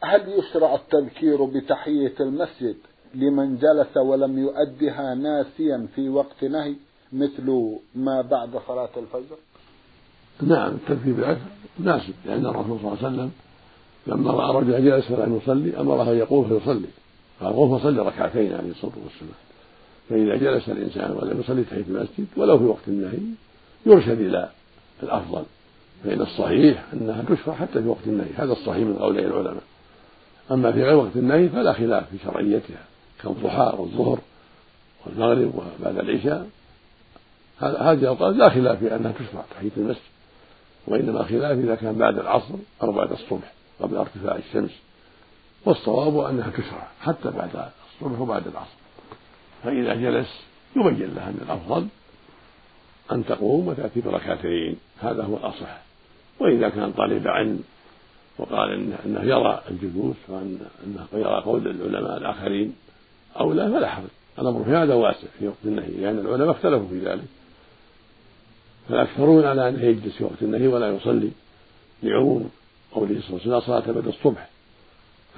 هل 0.02 0.28
يشرع 0.28 0.74
التذكير 0.74 1.44
بتحية 1.44 2.14
المسجد 2.20 2.76
لمن 3.14 3.56
جلس 3.56 3.96
ولم 3.96 4.38
يؤدها 4.38 5.14
ناسيا 5.14 5.88
في 5.94 6.08
وقت 6.08 6.44
نهي 6.44 6.74
مثل 7.12 7.76
ما 7.94 8.22
بعد 8.22 8.50
صلاة 8.68 8.90
الفجر؟ 8.96 9.36
نعم 10.42 10.72
التذكير 10.72 11.14
بالعكس 11.14 11.40
ناسب 11.78 12.14
لأن 12.26 12.46
الرسول 12.46 12.78
صلى 12.78 12.88
الله 12.88 12.98
عليه 12.98 13.08
وسلم 13.08 13.30
لما 14.06 14.30
رأى 14.30 14.62
رجلا 14.62 14.80
جالس 14.80 15.06
فلم 15.06 15.40
يصلي 15.42 15.80
أمره 15.80 16.12
أن 16.12 16.18
يقوم 16.18 16.48
فيصلي. 16.48 16.86
قال 17.40 17.52
قم 17.56 17.78
فصلي 17.78 18.02
ركعتين 18.02 18.54
عليه 18.54 18.70
الصلاة 18.70 18.92
والسلام. 19.04 19.34
فإذا 20.08 20.36
جلس 20.36 20.68
الإنسان 20.68 21.10
ولم 21.10 21.40
يصلي 21.40 21.64
تحية 21.64 21.84
المسجد 21.88 22.26
ولو 22.36 22.58
في 22.58 22.64
وقت 22.64 22.88
النهي 22.88 23.18
يرشد 23.86 24.20
إلى 24.20 24.50
الأفضل. 25.02 25.42
فإن 26.04 26.20
الصحيح 26.20 26.84
أنها 26.92 27.24
تشرع 27.28 27.54
حتى 27.54 27.82
في 27.82 27.88
وقت 27.88 28.06
النهي 28.06 28.28
هذا 28.36 28.52
الصحيح 28.52 28.86
من 28.86 28.96
قولي 28.96 29.26
العلماء. 29.26 29.62
أما 30.50 30.72
في 30.72 30.82
غير 30.82 30.96
وقت 30.96 31.16
النهي 31.16 31.48
فلا 31.48 31.72
خلاف 31.72 32.10
في 32.10 32.16
شرعيتها 32.24 32.84
كالضحى 33.22 33.74
والظهر 33.78 34.18
والمغرب 35.06 35.54
وبعد 35.54 35.98
العشاء. 35.98 36.48
هذه 37.60 37.92
الأوقات 37.92 38.34
لا 38.36 38.48
خلاف 38.48 38.78
في 38.78 38.96
أنها 38.96 39.12
تشرع 39.12 39.44
تحية 39.50 39.70
المسجد 39.76 40.02
وإنما 40.86 41.22
خلاف 41.22 41.58
إذا 41.58 41.74
كان 41.74 41.98
بعد 41.98 42.18
العصر 42.18 42.54
أو 42.82 42.92
بعد 42.92 43.12
الصبح. 43.12 43.52
قبل 43.82 43.96
ارتفاع 43.96 44.36
الشمس 44.36 44.70
والصواب 45.64 46.18
أنها 46.18 46.50
تشرع 46.50 46.88
حتى 47.00 47.30
بعد 47.30 47.50
الصبح 47.54 48.20
وبعد 48.20 48.46
العصر. 48.46 48.80
فإذا 49.64 49.94
جلس 49.94 50.40
يبين 50.76 51.14
له 51.14 51.28
أن 51.28 51.38
الأفضل 51.42 51.86
أن 53.12 53.24
تقوم 53.26 53.68
وتأتي 53.68 54.00
بركعتين 54.00 54.76
هذا 55.00 55.22
هو 55.22 55.36
الأصح. 55.36 55.82
وإذا 56.40 56.68
كان 56.68 56.92
طالب 56.92 57.28
علم 57.28 57.62
وقال 58.38 58.72
إنه, 58.72 58.98
إنه 59.06 59.22
يرى 59.22 59.62
الجلوس 59.70 60.16
وأن 60.28 60.58
أنه 60.86 61.06
يرى 61.12 61.42
قول 61.44 61.68
العلماء 61.68 62.16
الآخرين 62.16 62.74
أو 63.40 63.52
لا 63.52 63.70
فلا 63.70 63.88
حرج. 63.88 64.08
الأمر 64.38 64.64
في 64.64 64.70
هذا 64.70 64.94
واسع 64.94 65.28
في 65.38 65.48
وقت 65.48 65.56
النهي 65.64 65.90
لأن 65.90 66.18
العلماء 66.18 66.50
اختلفوا 66.50 66.88
في 66.88 66.98
ذلك. 66.98 67.24
فالأكثرون 68.88 69.44
على 69.44 69.68
أنه 69.68 69.82
يجلس 69.82 70.16
في 70.16 70.24
وقت 70.24 70.42
النهي 70.42 70.66
ولا 70.66 70.88
يصلي 70.88 71.30
لعموم 72.02 72.50
قوله 72.92 73.20
صلى 73.20 73.28
الله 73.28 73.40
عليه 73.40 73.42
وسلم 73.42 73.52
لا 73.52 73.60
صلاة 73.60 73.92
بعد 73.92 74.06
الصبح. 74.06 74.48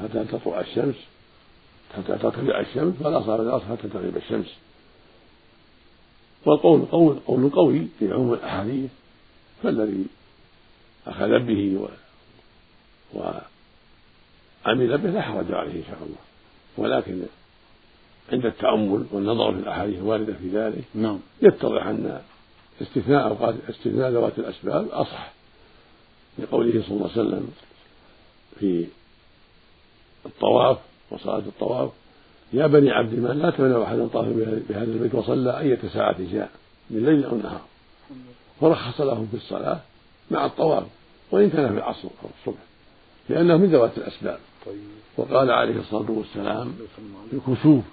حتى 0.00 0.25
تطلع 0.25 0.61
الشمس؟ 0.61 0.94
حتى 1.97 2.18
تطلع 2.18 2.61
الشمس؟ 2.61 2.94
فلا 2.94 3.21
صلاة 3.21 3.37
بعد 3.37 3.47
العصر 3.47 3.64
حتى 3.64 3.88
تغيب 3.88 4.16
الشمس؟ 4.16 4.47
والقول 6.47 6.85
قول 6.85 7.18
قول 7.26 7.50
قوي 7.50 7.87
في 7.99 8.12
عموم 8.12 8.32
الأحاديث 8.35 8.90
فالذي 9.62 10.06
أخذ 11.06 11.38
به 11.38 11.78
و 11.78 11.88
وعمل 13.14 14.99
به 14.99 15.11
لا 15.11 15.23
حرج 15.23 15.52
عليه 15.52 15.73
إن 15.73 15.85
شاء 15.85 15.99
الله. 16.02 16.18
ولكن 16.76 17.23
عند 18.32 18.47
التأمل 18.47 19.06
والنظر 19.12 19.52
في 19.52 19.59
الأحاديث 19.59 19.99
الواردة 19.99 20.32
في 20.32 20.49
ذلك 20.49 20.85
نعم. 20.94 21.18
يتضح 21.42 21.87
أن 21.87 22.21
استثناء 22.82 23.28
أوقات 23.28 23.54
استثناء 23.68 24.11
ذوات 24.11 24.38
الأسباب 24.38 24.88
أصح. 24.88 25.32
لقوله 26.39 26.83
صلى 26.83 26.97
الله 26.97 27.11
عليه 27.11 27.23
وسلم 27.23 27.49
في 28.61 28.87
الطواف 30.27 30.79
وصلاة 31.11 31.39
الطواف 31.39 31.91
يا 32.53 32.67
بني 32.67 32.91
عبد 32.91 33.15
من 33.15 33.39
لا 33.43 33.51
تمنعوا 33.51 33.85
أحدا 33.85 34.07
طاف 34.07 34.27
بهذا 34.69 34.93
البيت 34.93 35.15
وصلى 35.15 35.59
أية 35.59 35.79
ساعة 35.95 36.17
شاء 36.33 36.51
من 36.91 37.05
ليل 37.05 37.25
أو 37.25 37.37
نهار 37.37 37.61
فرخص 38.61 39.01
لهم 39.01 39.29
في 39.31 39.37
الصلاة 39.37 39.81
مع 40.31 40.47
الطواف 40.47 40.85
وإن 41.31 41.51
كان 41.51 41.69
في 41.69 41.79
العصر 41.79 42.09
أو 42.25 42.29
الصبح 42.41 42.62
لأنه 43.29 43.57
من 43.57 43.71
ذوات 43.71 43.99
الأسباب. 43.99 44.39
طيب. 44.67 44.77
وقال 45.17 45.51
عليه 45.51 45.81
الصلاة 45.81 46.11
والسلام 46.11 46.75
في 47.31 47.37
الكسوف 47.37 47.85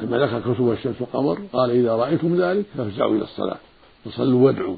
لما 0.00 0.18
ذكر 0.18 0.40
كسوف 0.40 0.72
الشمس 0.72 1.00
والقمر 1.00 1.38
قال 1.52 1.70
إذا 1.70 1.96
رأيتم 1.96 2.42
ذلك 2.42 2.64
فافزعوا 2.78 3.16
إلى 3.16 3.24
الصلاة 3.24 3.58
وصلوا 4.06 4.46
وادعوا. 4.46 4.76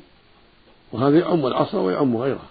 وهذا 0.93 1.19
يعم 1.19 1.47
العصر 1.47 1.79
ويعم 1.79 2.17
غيره 2.17 2.45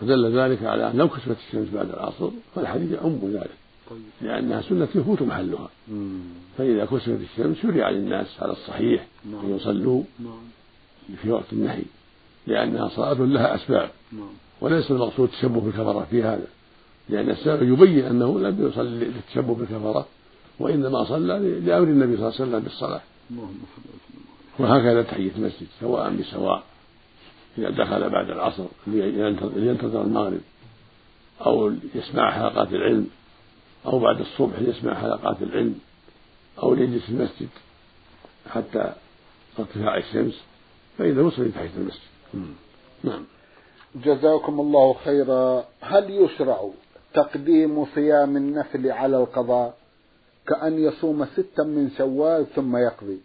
فدل 0.00 0.38
ذلك 0.38 0.62
على 0.62 0.90
أن 0.90 0.96
لو 0.96 1.08
كسفت 1.08 1.36
الشمس 1.48 1.68
بعد 1.68 1.90
العصر 1.90 2.30
فالحديث 2.54 2.92
يعم 2.92 3.18
ذلك. 3.24 3.50
طيب. 3.90 3.98
لأنها 4.22 4.62
سنة 4.62 4.88
يفوت 4.94 5.22
محلها. 5.22 5.68
فإذا 6.58 6.84
كسفت 6.84 7.20
الشمس 7.20 7.56
شرع 7.62 7.90
للناس 7.90 8.26
على 8.40 8.52
الصحيح 8.52 9.06
نعم. 9.32 9.44
أن 9.44 9.56
يصلوا 9.56 10.02
نعم. 10.18 11.16
في 11.22 11.30
وقت 11.30 11.52
النهي 11.52 11.82
لأنها 12.46 12.88
صلاة 12.88 13.12
لها 13.12 13.54
أسباب. 13.54 13.90
نعم. 14.12 14.28
وليس 14.60 14.90
المقصود 14.90 15.28
التشبه 15.28 15.60
بالكفرة 15.60 16.06
في 16.10 16.22
هذا. 16.22 16.46
لأن 17.08 17.30
السبب 17.30 17.62
يبين 17.62 18.04
أنه 18.04 18.40
لم 18.40 18.68
يصلي 18.68 19.04
للتشبه 19.04 19.54
بالكفرة 19.54 20.06
وإنما 20.58 21.04
صلى 21.04 21.60
لأمر 21.60 21.88
النبي 21.88 22.16
صلى 22.16 22.28
الله 22.28 22.40
عليه 22.40 22.50
وسلم 22.50 22.60
بالصلاة. 22.60 23.00
وهكذا 24.58 25.02
تحية 25.02 25.30
المسجد 25.36 25.66
سواء 25.80 26.10
بسواء. 26.10 26.62
إذا 27.58 27.70
دخل 27.70 28.10
بعد 28.10 28.30
العصر 28.30 28.64
لينتظر 28.86 30.02
المغرب 30.02 30.40
أو 31.46 31.72
يسمع 31.94 32.30
حلقات 32.30 32.72
العلم 32.72 33.06
أو 33.86 33.98
بعد 33.98 34.20
الصبح 34.20 34.58
يسمع 34.60 34.94
حلقات 34.94 35.42
العلم 35.42 35.78
أو 36.62 36.74
يجلس 36.74 37.02
في 37.02 37.10
المسجد 37.10 37.48
حتى 38.50 38.92
ارتفاع 39.58 39.96
الشمس 39.96 40.40
فإذا 40.98 41.22
يصلي 41.22 41.48
تحية 41.48 41.70
المسجد. 41.76 42.00
نعم. 43.04 43.24
جزاكم 43.94 44.60
الله 44.60 44.94
خيرا. 45.04 45.64
هل 45.80 46.10
يشرع 46.10 46.70
تقديم 47.14 47.86
صيام 47.94 48.36
النفل 48.36 48.90
على 48.90 49.16
القضاء؟ 49.16 49.76
كأن 50.46 50.78
يصوم 50.78 51.24
ستا 51.24 51.62
من 51.62 51.90
شوال 51.98 52.46
ثم 52.54 52.76
يقضي. 52.76 53.20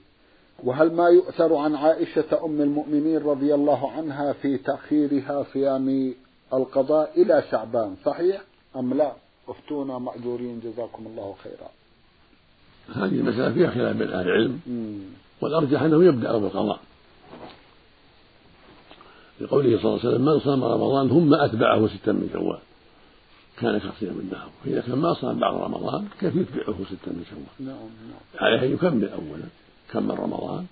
وهل 0.63 0.93
ما 0.93 1.07
يؤثر 1.07 1.55
عن 1.55 1.75
عائشة 1.75 2.45
أم 2.45 2.61
المؤمنين 2.61 3.17
رضي 3.17 3.55
الله 3.55 3.91
عنها 3.91 4.33
في 4.33 4.57
تأخيرها 4.57 5.45
صيام 5.53 6.13
القضاء 6.53 7.21
إلى 7.21 7.43
شعبان؟ 7.51 7.95
صحيح 8.05 8.41
أم 8.75 8.93
لا؟ 8.93 9.13
أفتونا 9.47 9.99
مأجورين 9.99 10.59
جزاكم 10.59 11.07
الله 11.07 11.35
خيرا. 11.43 11.69
هذه 12.95 13.19
المسألة 13.19 13.53
فيها 13.53 13.69
خلاف 13.69 13.95
بين 13.95 14.07
أهل 14.07 14.27
العلم. 14.27 14.59
والأرجح 15.41 15.81
أنه 15.81 16.03
يبدأ 16.03 16.37
بالقضاء 16.37 16.79
لقوله 19.41 19.77
صلى 19.81 19.85
الله 19.85 19.99
عليه 19.99 20.09
وسلم 20.09 20.25
من 20.25 20.39
صام 20.39 20.63
رمضان 20.63 21.09
ثم 21.09 21.33
أتبعه 21.33 21.87
ستا 21.87 22.11
من 22.11 22.29
شوال. 22.33 22.59
كان 23.57 23.77
كصيام 23.77 24.19
النهار 24.19 24.49
فإذا 24.65 24.81
كان 24.81 24.97
ما 24.97 25.13
صام 25.13 25.39
بعد 25.39 25.53
رمضان 25.53 26.07
كيف 26.19 26.35
يتبعه 26.35 26.75
ستا 26.85 27.11
من 27.11 27.25
شوال؟ 27.29 27.67
نعم 27.67 27.75
نعم. 27.77 28.45
عليه 28.45 28.67
أن 28.67 28.73
يكمل 28.73 29.09
أولا. 29.09 29.43
كمل 29.93 30.19
رمضان؟ 30.19 30.65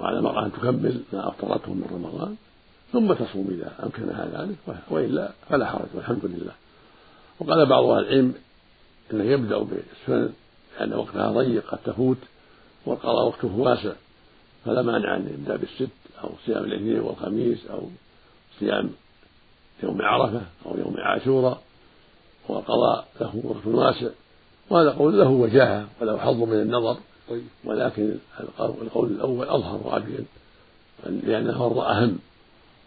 وعلى 0.00 0.18
المرأة 0.18 0.46
أن 0.46 0.52
تكمل 0.52 1.02
ما 1.12 1.28
أفطرته 1.28 1.74
من 1.74 1.86
رمضان 1.92 2.36
ثم 2.92 3.12
تصوم 3.12 3.48
إذا 3.50 3.72
أمكنها 3.82 4.26
ذلك 4.26 4.56
وإلا 4.90 5.30
فلا 5.48 5.66
حرج 5.66 5.88
والحمد 5.94 6.24
لله. 6.24 6.52
وقال 7.40 7.66
بعض 7.66 7.84
أهل 7.84 8.04
العلم 8.04 8.34
أنه 9.12 9.24
يبدأ 9.24 9.58
بالسنن 9.58 10.32
لأن 10.80 10.94
وقتها 10.94 11.30
ضيق 11.30 11.66
قد 11.70 11.78
تفوت 11.84 12.16
والقضاء 12.86 13.26
وقته 13.26 13.56
واسع 13.58 13.92
فلا 14.64 14.82
مانع 14.82 15.16
أن 15.16 15.28
يبدأ 15.34 15.56
بالست 15.56 15.90
أو 16.24 16.30
صيام 16.46 16.64
الاثنين 16.64 17.00
والخميس 17.00 17.66
أو 17.66 17.88
صيام 18.58 18.90
يوم 19.82 20.02
عرفة 20.02 20.42
أو 20.66 20.78
يوم 20.78 20.94
عاشوراء 20.98 21.62
والقضاء 22.48 23.08
له 23.20 23.42
وقت 23.44 23.66
واسع. 23.66 24.10
وهذا 24.70 24.90
قول 24.90 25.18
له 25.18 25.28
وجاهة 25.28 25.88
وله 26.00 26.18
حظ 26.18 26.36
من 26.36 26.60
النظر. 26.60 26.96
ولكن 27.64 28.14
القول 28.60 29.10
الأول 29.10 29.48
أظهر 29.48 29.80
وأبين 29.84 30.26
لأن 31.06 31.48
الفرض 31.48 31.78
أهم 31.78 32.18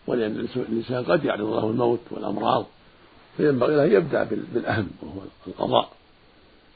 ولأن 0.08 0.48
الإنسان 0.56 1.04
قد 1.04 1.26
يعرض 1.26 1.54
له 1.54 1.70
الموت 1.70 2.00
والأمراض 2.12 2.66
فينبغي 3.38 3.76
له 3.76 3.84
يبدأ 3.84 4.24
بالأهم 4.54 4.88
وهو 5.02 5.22
القضاء. 5.48 5.90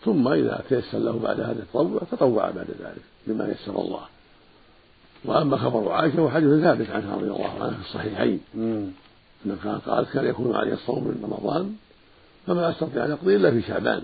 ثم 0.06 0.28
إذا 0.28 0.64
تيسر 0.70 0.98
له 0.98 1.20
بعد 1.20 1.40
هذا 1.40 1.64
التطوع 1.64 2.02
تطوع 2.12 2.52
بعد 2.52 2.68
ذلك 2.70 3.02
بما 3.28 3.48
يسر 3.48 3.82
الله. 3.82 4.06
وأما 5.26 5.58
خبر 5.58 5.92
عائشة 5.92 6.16
فهو 6.16 6.30
حديث 6.30 6.50
ثابت 6.64 6.90
عنها 6.90 7.16
رضي 7.16 7.28
الله 7.28 7.50
عنها 7.50 7.70
في 7.70 7.90
الصحيحين. 7.90 8.40
أنها 9.46 9.78
قالت 9.78 10.10
كان 10.14 10.26
يكون 10.26 10.56
علي 10.56 10.74
الصوم 10.74 11.04
من 11.04 11.24
رمضان 11.24 11.76
فما 12.48 12.70
أستطيع 12.70 13.06
أن 13.06 13.12
أقضي 13.12 13.36
إلا 13.36 13.52
في 13.52 13.62
شعبان 13.62 14.04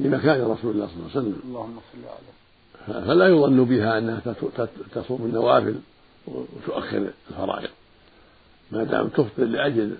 لمكان 0.00 0.40
رسول 0.40 0.74
الله 0.74 0.86
صلى 0.86 0.96
الله 0.96 1.10
عليه 1.10 1.20
وسلم. 1.20 1.40
اللهم 1.44 1.76
صل 1.92 1.98
عليه 1.98 2.40
فلا 2.86 3.28
يظن 3.28 3.64
بها 3.64 3.98
أنها 3.98 4.20
تصوم 4.94 5.24
النوافل 5.24 5.74
وتؤخر 6.26 7.10
الفرائض. 7.30 7.68
ما 8.72 8.84
دام 8.84 9.08
تفطر 9.08 9.44
لأجل 9.44 9.96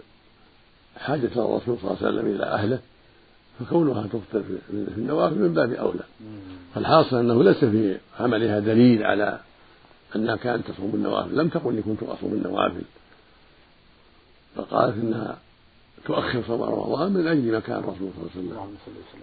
حاجة 0.96 1.30
الرسول 1.36 1.60
صلى 1.78 1.90
الله 1.90 1.96
عليه 2.00 2.08
وسلم 2.08 2.26
إلى 2.34 2.44
أهله 2.44 2.78
فكونها 3.60 4.02
تفطر 4.02 4.42
في 4.70 4.98
النوافل 4.98 5.38
من 5.38 5.54
باب 5.54 5.72
أولى. 5.72 6.04
فالحاصل 6.74 7.16
أنه 7.16 7.42
ليس 7.42 7.64
في 7.64 7.98
عملها 8.20 8.58
دليل 8.58 9.02
على 9.02 9.40
أنها 10.16 10.36
كانت 10.36 10.70
تصوم 10.70 10.90
النوافل. 10.94 11.38
لم 11.38 11.48
تقل 11.48 11.70
إني 11.70 11.82
كنت 11.82 12.02
أصوم 12.02 12.32
النوافل. 12.32 12.82
فقالت 14.56 14.96
إنها 14.96 15.38
تؤخر 16.04 16.42
صوم 16.46 16.62
رمضان 16.62 17.12
من 17.12 17.26
أجل 17.26 17.56
مكان 17.56 17.78
الرسول 17.78 18.10
صلى 18.16 18.42
الله 18.42 18.60
عليه 18.60 18.70
وسلم. 18.70 19.22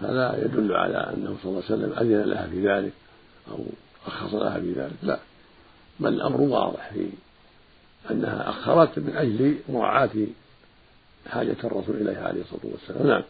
هذا 0.00 0.44
يدل 0.44 0.72
على 0.72 0.96
أنه 0.96 1.36
صلى 1.42 1.50
الله 1.50 1.62
عليه 1.70 1.74
وسلم 1.74 1.92
أذن 1.98 2.30
لها 2.30 2.46
في 2.46 2.68
ذلك 2.68 2.92
أو 3.50 3.58
رخص 4.06 4.34
لها 4.34 4.60
في 4.60 4.72
ذلك. 4.72 4.92
لا. 5.02 5.18
بل 6.00 6.08
الأمر 6.08 6.40
واضح 6.40 6.90
في 6.92 7.10
أنها 8.10 8.50
أخرت 8.50 8.98
من 8.98 9.16
أجل 9.16 9.58
مراعاة 9.68 10.10
حاجة 11.30 11.56
الرسول 11.64 11.96
إليها 11.96 12.28
عليه 12.28 12.40
الصلاة 12.40 12.72
والسلام. 12.72 13.06
نعم. 13.06 13.22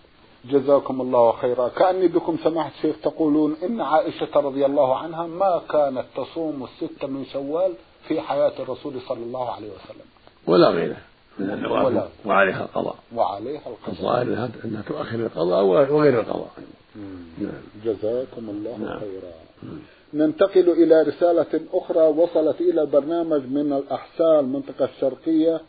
جزاكم 0.45 1.01
الله 1.01 1.33
خيرا. 1.33 1.69
كأني 1.69 2.09
بكم 2.09 2.37
سماحة 2.45 2.71
الشيخ 2.79 2.97
تقولون 3.03 3.57
إن 3.63 3.81
عائشة 3.81 4.29
رضي 4.35 4.67
الله 4.67 4.97
عنها 4.97 5.27
ما 5.27 5.63
كانت 5.71 6.05
تصوم 6.17 6.65
الستة 6.65 7.07
من 7.07 7.25
شوال 7.33 7.73
في 8.09 8.21
حياة 8.21 8.53
الرسول 8.59 8.95
صلى 9.09 9.23
الله 9.23 9.51
عليه 9.51 9.69
وسلم. 9.69 10.07
ولا 10.47 10.69
غيره 10.69 10.97
من 11.41 11.51
النوافل 11.51 12.09
وعليها 12.27 12.63
القضاء. 12.63 12.97
وعليها 13.17 13.63
القضاء. 13.67 13.89
الظاهر 13.89 14.49
أنها 14.65 14.83
تؤخر 14.89 15.17
القضاء 15.17 15.65
وغير 15.65 16.21
القضاء. 16.21 16.51
نعم. 17.39 17.53
جزاكم 17.85 18.51
الله 18.51 18.77
نعم. 18.79 19.01
خيرا. 19.01 19.33
ننتقل 20.15 20.71
إلى 20.71 21.03
رسالة 21.03 21.61
أخرى 21.73 22.03
وصلت 22.03 22.61
إلى 22.61 22.83
البرنامج 22.83 23.41
من 23.41 23.73
الأحساء 23.73 24.41
المنطقة 24.41 24.85
الشرقية 24.85 25.61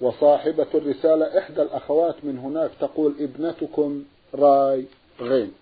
وصاحبة 0.00 0.66
الرسالة 0.74 1.38
إحدى 1.38 1.62
الأخوات 1.62 2.14
من 2.22 2.38
هناك 2.38 2.70
تقول 2.80 3.14
ابنتكم 3.20 4.02
راي 4.34 4.84
غين. 5.20 5.52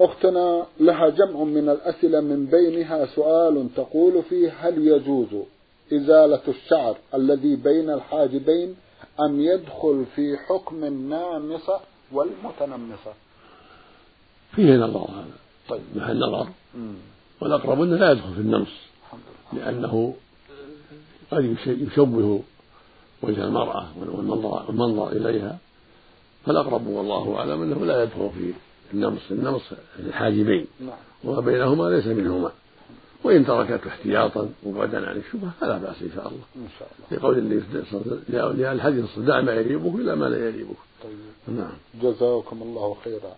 أختنا 0.00 0.66
لها 0.80 1.08
جمع 1.08 1.44
من 1.44 1.68
الأسئلة 1.68 2.20
من 2.20 2.46
بينها 2.46 3.06
سؤال 3.06 3.68
تقول 3.76 4.22
فيه 4.22 4.52
هل 4.60 4.88
يجوز 4.88 5.28
إزالة 5.92 6.40
الشعر 6.48 6.96
الذي 7.14 7.56
بين 7.56 7.90
الحاجبين 7.90 8.76
أم 9.20 9.40
يدخل 9.40 10.04
في 10.16 10.36
حكم 10.36 10.84
النامصة 10.84 11.80
والمتنمصة 12.12 13.12
فيه 14.52 14.76
نظر 14.76 14.98
هذا. 14.98 15.36
طيب. 15.68 15.80
مع 15.96 16.10
النظر 16.10 16.48
والأقرب 17.40 17.82
أنه 17.82 17.96
لا 17.96 18.10
يدخل 18.10 18.34
في 18.34 18.40
النمص 18.40 18.68
لأنه 19.52 20.14
قد 21.30 21.56
يشوه 21.66 22.42
وجه 23.22 23.44
المرأة 23.44 23.86
والمنظر, 23.98 24.64
والمنظر 24.68 25.12
إليها. 25.12 25.58
فالأقرب 26.46 26.86
والله 26.86 27.36
أعلم 27.38 27.62
أنه 27.62 27.84
لا 27.86 28.02
يدخل 28.02 28.30
في 28.30 28.52
النمص 28.94 29.20
النمص 29.30 29.62
الحاجبين. 29.98 30.66
نعم. 30.80 30.96
وما 31.24 31.40
بينهما 31.40 31.84
ليس 31.90 32.06
منهما. 32.06 32.52
وإن 33.24 33.46
تركته 33.46 33.88
احتياطا 33.88 34.48
وبعدا 34.66 35.08
عن 35.08 35.16
الشبهة 35.16 35.50
فلا 35.60 35.78
بأس 35.78 36.02
إن 36.02 36.10
شاء 36.14 36.28
الله. 36.28 36.44
إن 36.56 36.68
شاء 36.78 36.88
الله. 36.88 37.18
لقول 37.18 37.38
النبي 37.38 37.84
صلى 37.90 38.00
الله 38.00 38.42
عليه 38.42 38.48
وسلم 38.48 38.72
الحديث 38.72 39.18
دع 39.18 39.40
ما 39.40 39.52
يريبك 39.52 39.94
إلى 40.00 40.16
ما 40.16 40.24
لا 40.24 40.38
يريبك. 40.38 40.76
طيب. 41.04 41.56
نعم. 41.56 41.76
جزاكم 42.02 42.62
الله 42.62 42.96
خيرا. 43.04 43.36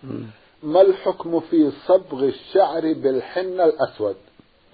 ما 0.63 0.81
الحكم 0.81 1.41
في 1.41 1.71
صبغ 1.87 2.25
الشعر 2.25 2.81
بالحنة 2.81 3.65
الأسود؟ 3.65 4.17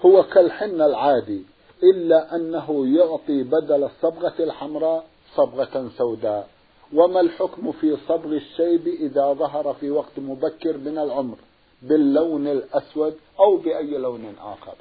هو 0.00 0.22
كالحنة 0.22 0.86
العادي 0.86 1.42
إلا 1.82 2.36
أنه 2.36 2.86
يعطي 2.98 3.42
بدل 3.42 3.84
الصبغة 3.84 4.34
الحمراء 4.40 5.06
صبغة 5.34 5.90
سوداء. 5.98 6.48
وما 6.92 7.20
الحكم 7.20 7.72
في 7.72 7.96
صبغ 8.08 8.32
الشيب 8.32 8.86
إذا 8.86 9.32
ظهر 9.32 9.74
في 9.80 9.90
وقت 9.90 10.18
مبكر 10.18 10.76
من 10.78 10.98
العمر؟ 10.98 11.36
باللون 11.82 12.46
الأسود 12.46 13.14
أو 13.40 13.56
بأي 13.56 13.98
لون 13.98 14.34
آخر. 14.40 14.74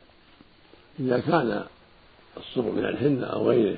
إذا 1.00 1.20
كان 1.20 1.64
الصبغ 2.38 2.72
من 2.72 2.86
الحنة 2.86 3.26
أو 3.26 3.50
غيره 3.50 3.78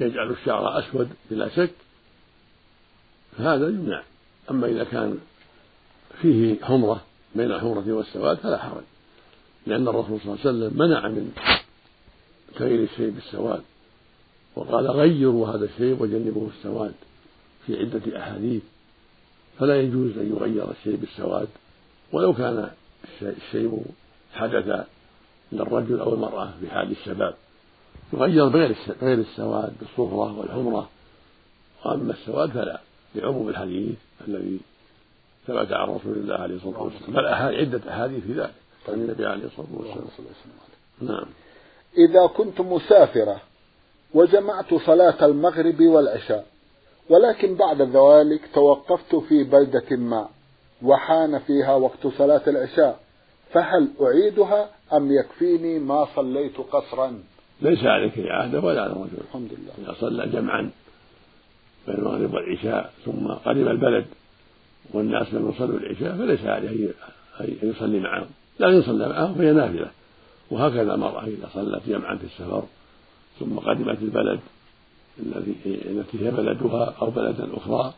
يجعل 0.00 0.30
الشعر 0.30 0.78
أسود 0.78 1.08
بلا 1.30 1.48
شك 1.48 1.74
فهذا 3.38 3.68
يمنع. 3.68 4.02
أما 4.50 4.66
إذا 4.66 4.84
كان 4.84 5.18
فيه 6.22 6.56
حمرة 6.62 7.02
بين 7.34 7.52
الحمرة 7.52 7.92
والسواد 7.92 8.36
فلا 8.36 8.58
حرج 8.58 8.82
لأن 9.66 9.88
الرسول 9.88 10.20
صلى 10.20 10.34
الله 10.34 10.46
عليه 10.46 10.50
وسلم 10.50 10.78
منع 10.78 11.08
من 11.08 11.32
تغيير 12.56 12.82
الشيء 12.82 13.10
بالسواد 13.10 13.62
وقال 14.56 14.86
غيروا 14.86 15.48
هذا 15.48 15.64
الشيء 15.64 16.02
وجنبوه 16.02 16.50
السواد 16.58 16.94
في 17.66 17.78
عدة 17.78 18.18
أحاديث 18.18 18.62
فلا 19.58 19.80
يجوز 19.80 20.18
أن 20.18 20.30
يغير 20.36 20.70
الشيء 20.70 20.96
بالسواد 20.96 21.48
ولو 22.12 22.34
كان 22.34 22.70
الشيء 23.22 23.84
حدث 24.34 24.86
للرجل 25.52 26.00
أو 26.00 26.14
المرأة 26.14 26.50
في 26.60 26.70
حال 26.70 26.90
الشباب. 26.90 27.34
يغير 28.12 28.48
بغير 28.48 28.76
غير 29.02 29.18
السواد 29.18 29.72
بالصفرة 29.80 30.38
والحمرة. 30.38 30.88
وأما 31.84 32.12
السواد 32.12 32.50
فلا 32.50 32.80
لعموم 33.14 33.48
الحديث 33.48 33.96
الذي 34.28 34.60
ثبت 35.46 35.72
عن 35.72 35.88
رسول 35.88 36.12
الله 36.16 36.34
عليه 36.34 36.54
الصلاة 36.54 36.82
والسلام. 36.82 37.12
بل 37.12 37.26
عدة 37.26 37.80
أحاديث 37.90 38.24
في 38.24 38.32
ذلك. 38.32 38.54
عن 38.88 38.94
النبي 38.94 39.26
عليه 39.26 39.44
الصلاة 39.44 39.66
والسلام. 39.72 40.06
نعم. 41.00 41.26
إذا 41.98 42.26
كنت 42.26 42.60
مسافرة 42.60 43.40
وجمعت 44.14 44.74
صلاة 44.74 45.24
المغرب 45.26 45.80
والعشاء 45.80 46.46
ولكن 47.08 47.54
بعد 47.54 47.82
ذلك 47.82 48.40
توقفت 48.54 49.14
في 49.16 49.44
بلدة 49.44 49.96
ما 49.96 50.28
وحان 50.82 51.38
فيها 51.38 51.74
وقت 51.74 52.06
صلاة 52.18 52.42
العشاء 52.46 53.00
فهل 53.52 53.88
أعيدها؟ 54.00 54.70
أم 54.92 55.12
يكفيني 55.12 55.78
ما 55.78 56.08
صليت 56.16 56.56
قصرا؟ 56.56 57.18
ليس 57.62 57.84
عليك 57.84 58.18
إعادة 58.18 58.60
ولا 58.60 58.82
على 58.82 58.92
الرجل 58.92 59.18
الحمد 59.28 59.50
لله. 59.52 59.72
إذا 59.78 59.96
صلى 60.00 60.26
جمعا 60.26 60.70
بين 61.86 61.96
المغرب 61.98 62.34
والعشاء 62.34 62.92
ثم 63.04 63.26
قدم 63.26 63.68
البلد 63.68 64.06
والناس 64.92 65.34
لم 65.34 65.48
يصلوا 65.48 65.78
العشاء 65.78 66.16
فليس 66.16 66.44
عليه 66.44 66.88
أن 67.40 67.56
يصلي 67.62 68.00
معهم. 68.00 68.26
لكن 68.60 68.82
صلى 68.82 69.08
معهم 69.08 69.34
فهي 69.34 69.52
نافلة. 69.52 69.90
وهكذا 70.50 70.94
المرأة 70.94 71.24
إذا 71.24 71.48
صلت 71.54 71.82
جمعا 71.88 72.16
في 72.16 72.24
السفر 72.24 72.62
ثم 73.40 73.58
قدمت 73.58 74.02
البلد 74.02 74.40
الذي 75.18 75.54
التي 75.66 76.26
هي 76.26 76.30
بلدها 76.30 76.94
أو 77.02 77.10
بلدا 77.10 77.48
أخرى 77.56 77.94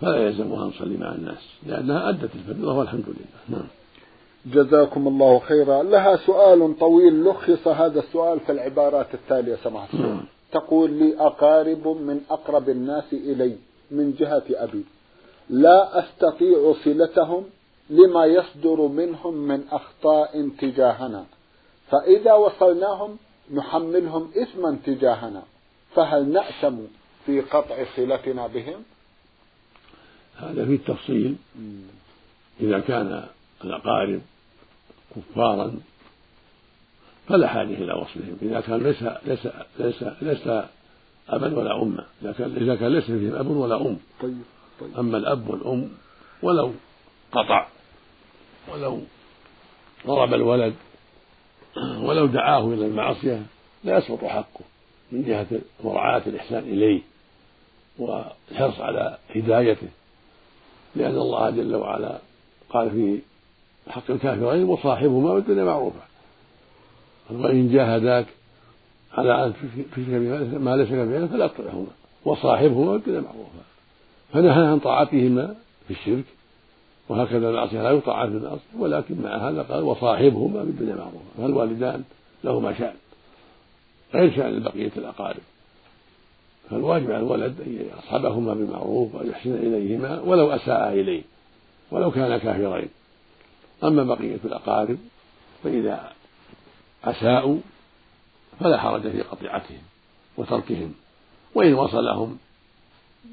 فلا 0.00 0.16
يلزمها 0.16 0.66
أن 0.66 0.72
تصلي 0.72 0.96
مع 0.96 1.14
الناس 1.14 1.48
لأنها 1.66 2.08
أدت 2.08 2.30
الفريضة 2.34 2.72
والحمد 2.72 3.04
لله. 3.06 3.58
نعم. 3.58 3.66
جزاكم 4.46 5.08
الله 5.08 5.38
خيرا. 5.38 5.82
لها 5.82 6.16
سؤال 6.16 6.78
طويل 6.78 7.24
لخص 7.24 7.68
هذا 7.68 8.00
السؤال 8.00 8.40
في 8.40 8.52
العبارات 8.52 9.14
التالية 9.14 9.56
سمعت 9.64 9.94
نعم. 9.94 10.24
تقول 10.52 10.90
لي 10.90 11.16
أقارب 11.18 11.88
من 11.88 12.20
أقرب 12.30 12.68
الناس 12.68 13.12
إلي 13.12 13.56
من 13.90 14.14
جهة 14.18 14.42
أبي. 14.50 14.84
لا 15.50 15.98
أستطيع 15.98 16.74
صلتهم 16.84 17.44
لما 17.90 18.24
يصدر 18.24 18.80
منهم 18.80 19.34
من 19.34 19.64
أخطاء 19.70 20.48
تجاهنا. 20.58 21.24
فإذا 21.90 22.32
وصلناهم 22.32 23.16
نحملهم 23.54 24.30
إثما 24.42 24.78
تجاهنا. 24.86 25.42
فهل 25.94 26.28
نأثم 26.28 26.76
في 27.26 27.40
قطع 27.40 27.84
صلتنا 27.96 28.46
بهم؟ 28.46 28.82
هذا 30.36 30.64
في 30.64 30.74
التفصيل. 30.74 31.36
إذا 32.60 32.80
كان 32.80 33.24
الأقارب 33.64 34.20
كفارا 35.16 35.74
فلا 37.28 37.48
حاجة 37.48 37.74
إلى 37.74 37.92
وصلهم 37.92 38.36
إذا 38.42 38.60
كان 38.60 38.82
ليس 38.82 39.02
ليس 39.26 39.48
ليس 39.78 40.04
ليس 40.22 40.46
أبا 41.28 41.58
ولا 41.58 41.82
أما 41.82 42.04
إذا 42.22 42.32
كان 42.32 42.56
إذا 42.56 42.74
كان 42.74 42.92
ليس 42.92 43.04
فيهم 43.04 43.34
أب 43.34 43.46
ولا 43.46 43.80
أم. 43.80 43.96
طيب 44.22 44.42
طيب. 44.80 44.98
أما 44.98 45.16
الأب 45.16 45.48
والأم 45.48 45.88
ولو 46.42 46.72
قطع 47.32 47.66
ولو 48.72 49.00
ضرب 50.06 50.34
الولد 50.34 50.74
ولو 51.76 52.26
دعاه 52.26 52.68
إلى 52.68 52.86
المعصية 52.86 53.42
لا 53.84 53.98
يسقط 53.98 54.24
حقه 54.24 54.64
من 55.12 55.22
جهة 55.22 55.46
مراعاة 55.84 56.22
الإحسان 56.26 56.58
إليه 56.58 57.02
والحرص 57.98 58.80
على 58.80 59.18
هدايته. 59.36 59.88
لأن 60.96 61.16
الله 61.16 61.50
جل 61.50 61.74
وعلا 61.74 62.18
قال 62.70 62.90
في 62.90 63.20
حق 63.88 64.10
الكافرين 64.10 64.64
وصاحبهما 64.64 65.30
والدنيا 65.30 65.64
معروفة. 65.64 66.00
وإن 67.30 67.72
جاهداك 67.72 68.26
على 69.12 69.46
أن 69.46 69.52
تشرك 69.52 70.60
ما 70.60 70.76
ليس 70.76 70.90
لك 70.90 71.30
فلا 71.30 71.46
تطعهما 71.46 71.86
وصاحبهما 72.24 72.90
والدنيا 72.90 73.20
معروفة. 73.20 73.50
فنهى 74.32 74.66
عن 74.66 74.78
طاعتهما 74.78 75.54
في 75.88 75.90
الشرك 75.90 76.24
وهكذا 77.08 77.48
المعصية 77.48 77.82
لا 77.82 77.90
يطاع 77.90 78.26
في 78.26 78.32
المعصية 78.32 78.60
ولكن 78.78 79.22
مع 79.22 79.48
هذا 79.48 79.62
قال 79.62 79.82
وصاحبهما 79.82 80.62
في 80.62 80.70
الدنيا 80.70 80.94
معروفة. 80.94 81.24
فالوالدان 81.38 82.02
لهما 82.44 82.78
شأن 82.78 82.94
غير 84.14 84.36
شأن 84.36 84.62
بقية 84.62 84.92
الأقارب. 84.96 85.40
فالواجب 86.70 87.10
على 87.10 87.22
الولد 87.22 87.60
أن 87.66 87.86
يصحبهما 87.98 88.54
بالمعروف 88.54 89.14
وأن 89.14 89.30
يحسن 89.30 89.54
إليهما 89.54 90.20
ولو 90.20 90.50
أساء 90.50 90.92
إليه 90.92 91.22
ولو 91.90 92.10
كان 92.10 92.36
كافرين. 92.36 92.88
أما 93.84 94.04
بقية 94.04 94.40
الأقارب 94.44 94.98
فإذا 95.64 96.12
أساءوا 97.04 97.58
فلا 98.60 98.78
حرج 98.78 99.02
في 99.02 99.22
قطيعتهم 99.22 99.82
وتركهم. 100.36 100.92
وإن 101.54 101.74
وصلهم 101.74 102.38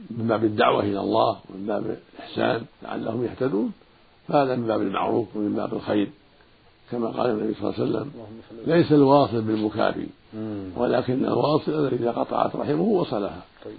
من 0.09 0.27
باب 0.27 0.43
الدعوة 0.43 0.83
إلى 0.83 0.99
الله 0.99 1.39
ومن 1.49 1.65
باب 1.65 1.97
الإحسان 2.17 2.65
لعلهم 2.83 3.25
يهتدون 3.25 3.71
فهذا 4.27 4.55
من 4.55 4.67
باب 4.67 4.81
المعروف 4.81 5.35
ومن 5.35 5.55
باب 5.55 5.73
الخير 5.73 6.09
كما 6.91 7.07
قال 7.09 7.29
النبي 7.29 7.53
صلى 7.53 7.69
الله 7.69 7.73
عليه 7.79 7.89
وسلم 7.89 8.11
ليس 8.65 8.91
الواصل 8.91 9.41
بالمكافي 9.41 10.07
ولكن 10.77 11.25
الواصل 11.25 11.71
الذي 11.71 11.95
إذا 11.95 12.11
قطعت 12.11 12.55
رحمه 12.55 12.81
وصلها. 12.81 13.41
طيب. 13.65 13.75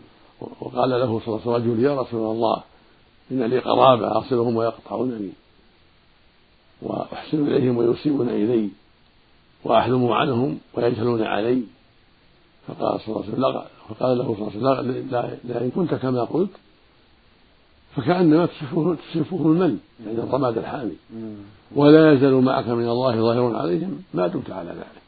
وقال 0.61 0.91
له 0.91 1.21
صلى 1.21 1.29
الله 1.29 1.41
عليه 1.47 1.51
وسلم 1.51 1.73
رجل 1.73 1.85
يا 1.85 2.01
رسول 2.01 2.31
الله 2.35 2.63
إن 3.31 3.43
لي 3.43 3.59
قرابة 3.59 4.19
أصلهم 4.19 4.57
ويقطعونني. 4.57 5.33
وأحسن 6.83 7.47
إليهم 7.47 7.77
ويسيئون 7.77 8.29
إلي 8.29 8.69
وأحلم 9.65 10.13
عنهم 10.13 10.59
ويجهلون 10.75 11.23
علي. 11.23 11.63
فقال 12.67 13.01
صلى 13.01 13.17
الله 13.17 13.25
عليه 13.25 13.33
وسلم 13.33 13.65
فقال 13.89 14.19
له 14.19 14.37
صلى 14.39 14.49
الله 14.57 14.77
عليه 14.77 14.91
وسلم 14.91 15.39
لئن 15.45 15.71
كنت 15.71 15.95
كما 15.95 16.25
قلت 16.25 16.51
فكأنما 17.97 18.47
تصفه 18.47 19.47
المن 19.47 19.63
عند 19.63 19.79
يعني 20.07 20.19
الرماد 20.19 20.59
الحامي 20.59 20.97
ولا 21.75 22.13
يزال 22.13 22.35
معك 22.35 22.69
من 22.69 22.89
الله 22.89 23.17
ظاهر 23.17 23.57
عليهم 23.57 24.03
ما 24.15 24.27
دمت 24.27 24.51
على 24.51 24.71
ذلك. 24.71 25.03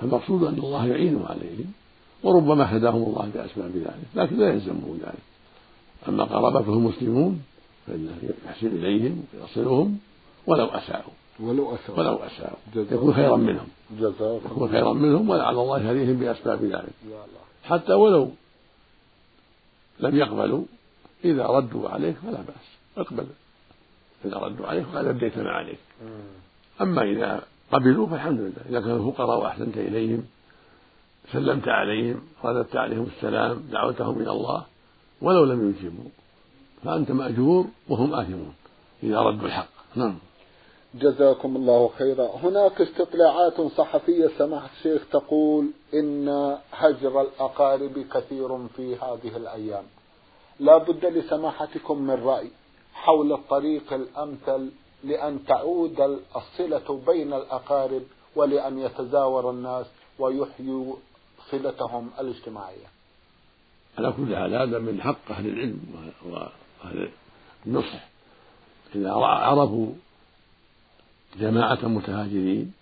فالمقصود 0.00 0.42
أن 0.44 0.54
الله 0.54 0.86
يعينه 0.86 1.26
عليهم 1.26 1.72
وربما 2.22 2.76
هداهم 2.76 3.02
الله 3.02 3.30
بأسباب 3.34 3.70
ذلك 3.76 4.08
لكن 4.14 4.36
لا 4.36 4.52
يلزمه 4.52 4.96
ذلك. 5.02 5.24
أما 6.08 6.24
قرابته 6.24 6.72
المسلمون 6.72 7.42
فإنه 7.86 8.14
يحسن 8.46 8.66
إليهم 8.66 9.24
ويصلهم. 9.34 9.98
ولو 10.48 10.64
أساءوا. 10.64 11.12
ولو 11.40 11.74
أساءوا. 11.74 11.98
ولو 11.98 12.16
أساءوا. 12.16 12.58
يكون 12.74 13.14
خيرا 13.14 13.36
منهم. 13.36 13.68
يكون 13.98 14.68
خيرا 14.70 14.92
منهم 14.92 15.30
ولعل 15.30 15.54
الله 15.54 15.78
يهديهم 15.78 16.16
بأسباب 16.20 16.64
ذلك. 16.64 16.94
حتى 17.64 17.92
ولو 17.92 18.30
لم 20.00 20.16
يقبلوا 20.16 20.64
إذا 21.24 21.46
ردوا 21.46 21.88
عليك 21.88 22.16
فلا 22.16 22.40
بأس. 22.48 22.66
اقبل. 22.98 23.26
إذا 24.24 24.36
ردوا 24.36 24.66
عليك 24.66 24.84
فقد 24.84 25.06
أديت 25.06 25.38
ما 25.38 25.50
عليك 25.50 25.78
أما 26.80 27.02
إذا 27.02 27.42
قبلوا 27.72 28.06
فالحمد 28.06 28.40
لله. 28.40 28.62
إذا 28.68 28.80
كانوا 28.80 29.12
فقراء 29.12 29.38
وأحسنت 29.40 29.76
إليهم 29.76 30.22
سلمت 31.32 31.68
عليهم 31.68 32.22
رددت 32.44 32.76
عليهم 32.76 33.06
السلام 33.16 33.62
دعوتهم 33.72 34.22
إلى 34.22 34.30
الله 34.30 34.64
ولو 35.22 35.44
لم 35.44 35.70
يجيبوا 35.70 36.10
فأنت 36.84 37.10
مأجور 37.10 37.66
وهم 37.88 38.14
آثمون. 38.14 38.54
إذا 39.02 39.20
ردوا 39.20 39.46
الحق. 39.46 39.68
نعم. 39.96 40.18
جزاكم 40.94 41.56
الله 41.56 41.90
خيرا. 41.98 42.26
هناك 42.42 42.80
استطلاعات 42.80 43.60
صحفية 43.60 44.30
سماحة 44.38 44.70
الشيخ 44.78 45.02
تقول 45.12 45.70
إن 45.94 46.28
هجر 46.72 47.20
الأقارب 47.20 48.06
كثير 48.14 48.68
في 48.68 48.96
هذه 48.96 49.36
الأيام. 49.36 49.84
لا 50.60 50.78
بد 50.78 51.06
لسماحتكم 51.06 52.02
من 52.02 52.24
رأي 52.24 52.50
حول 52.94 53.32
الطريق 53.32 53.92
الأمثل 53.92 54.70
لأن 55.04 55.44
تعود 55.44 56.20
الصلة 56.36 57.00
بين 57.06 57.32
الأقارب 57.32 58.02
ولأن 58.36 58.78
يتزاور 58.78 59.50
الناس 59.50 59.86
ويحيوا 60.18 60.94
صلتهم 61.50 62.10
الاجتماعية. 62.20 62.86
على 63.98 64.12
كل 64.12 64.36
حال 64.36 64.54
هذا 64.54 64.78
من 64.78 65.00
حق 65.00 65.30
أهل 65.30 65.46
العلم 65.46 65.80
وأهل 66.26 67.10
النصح. 67.66 68.08
إذا 68.94 69.12
عرفوا 69.12 69.92
جماعة 71.36 71.88
متهاجرين 71.88 72.72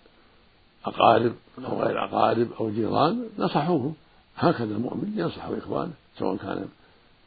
أقارب 0.85 1.33
أو 1.65 1.81
غير 1.81 2.05
أقارب 2.05 2.47
أو 2.59 2.69
جيران 2.69 3.29
نصحوهم. 3.39 3.93
هكذا 4.37 4.75
المؤمن 4.75 5.13
ينصح 5.15 5.45
إخوانه 5.45 5.91
سواء 6.19 6.37
كان 6.37 6.65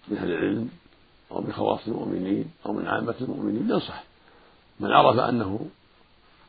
من 0.09 0.17
أهل 0.17 0.31
العلم 0.31 0.69
أو 1.31 1.41
من 1.41 1.53
خواص 1.53 1.81
المؤمنين 1.87 2.51
أو 2.67 2.73
من 2.73 2.87
عامة 2.87 3.15
المؤمنين 3.21 3.71
ينصح. 3.71 4.05
من 4.81 4.93
عرف 4.93 5.19
أنه 5.19 5.67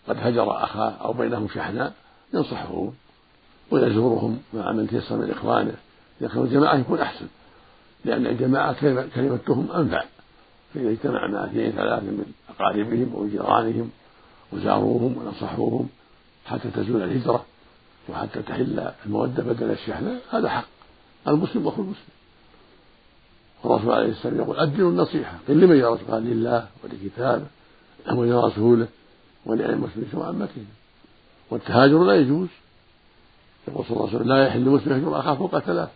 قد 0.07 0.17
هجر 0.19 0.63
أخاه 0.63 0.89
أو 0.89 1.13
بينهم 1.13 1.47
شحناء 1.47 1.93
ينصحهم 2.33 2.93
ويزورهم 3.71 4.39
مع 4.53 4.71
من 4.71 4.87
تيسر 4.87 5.17
من 5.17 5.31
إخوانه. 5.31 5.75
إذا 6.21 6.29
كانوا 6.29 6.47
جماعة 6.47 6.75
يكون 6.75 6.99
أحسن 6.99 7.27
لأن 8.05 8.27
الجماعة 8.27 8.73
كلمتهم 9.15 9.71
أنفع. 9.71 10.03
فإذا 10.73 10.89
اجتمع 10.89 11.27
مع 11.27 11.45
اثنين 11.45 11.71
ثلاثة 11.71 12.05
من 12.05 12.33
أقاربهم 12.49 13.13
أو 13.15 13.27
جيرانهم 13.27 13.91
وزاروهم 14.51 15.17
ونصحوهم 15.17 15.89
حتى 16.45 16.71
تزول 16.71 17.03
الهجرة 17.03 17.45
وحتى 18.09 18.41
تحل 18.41 18.91
المودة 19.05 19.43
بدل 19.43 19.71
الشحناء 19.71 20.21
هذا 20.31 20.49
حق. 20.49 20.65
المسلم 21.27 21.67
أخو 21.67 21.81
المسلم 21.81 22.05
الرسول 23.65 23.91
عليه 23.91 24.09
السلام 24.09 24.37
يقول 24.37 24.59
أدنوا 24.59 24.91
النصيحة. 24.91 25.37
قل 25.47 25.59
لمن 25.61 25.75
يا 25.75 25.89
رسول 25.89 26.07
قال 26.11 26.23
لله 26.23 26.67
ولكتابه 26.83 27.45
ولرسوله 28.13 28.87
ولأئمة 29.45 29.73
المسلمين 29.73 30.09
وعامتهم 30.13 30.65
والتهاجر 31.49 32.03
لا 32.03 32.15
يجوز. 32.15 32.47
يقول 33.67 33.85
صلى 33.85 33.97
الله 33.97 34.07
عليه 34.07 34.15
وسلم 34.15 34.29
لا 34.29 34.47
يحل 34.47 34.69
مسلم 34.69 34.97
يهجر 34.97 35.19
أخاه 35.19 35.35
فوق 35.35 35.59
ثلاث. 35.59 35.89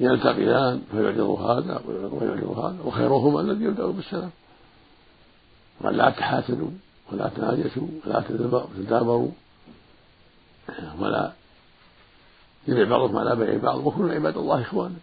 يلتقيان 0.00 0.82
فيعرض 0.90 1.20
هذا 1.20 1.82
ويعرض 1.86 2.58
هذا. 2.58 2.76
وخيرهما 2.84 3.40
الذي 3.40 3.64
يبدأ 3.64 3.86
بالسلام. 3.86 4.30
وأن 5.80 5.94
لا 5.94 6.10
تحاسدوا. 6.10 6.70
ولا 7.12 7.28
تناجشوا 7.28 7.86
ولا 8.06 8.22
تدابروا. 8.76 9.30
ولا 11.00 11.32
يبيع 12.68 12.88
بعضكم 12.88 13.16
على 13.16 13.36
بيع 13.36 13.56
بعض 13.56 13.86
وكلوا 13.86 14.12
عباد 14.12 14.36
الله 14.36 14.60
إخوانا 14.60 14.94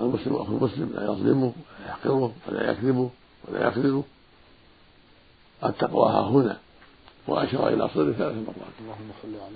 المسلم 0.00 0.34
أخو 0.36 0.56
المسلم 0.56 0.92
لا 0.94 1.04
يظلمه 1.04 1.52
ولا 1.78 1.88
يحقره 1.88 2.32
ولا 2.48 2.70
يكذبه 2.70 3.10
ولا 3.48 3.68
يخذله. 3.68 4.04
التقوى 5.64 6.10
ها 6.10 6.28
هنا. 6.28 6.56
وأشار 7.28 7.68
إلى 7.68 7.88
صدره 7.88 8.12
ثلاث 8.12 8.34
مرات. 8.34 8.74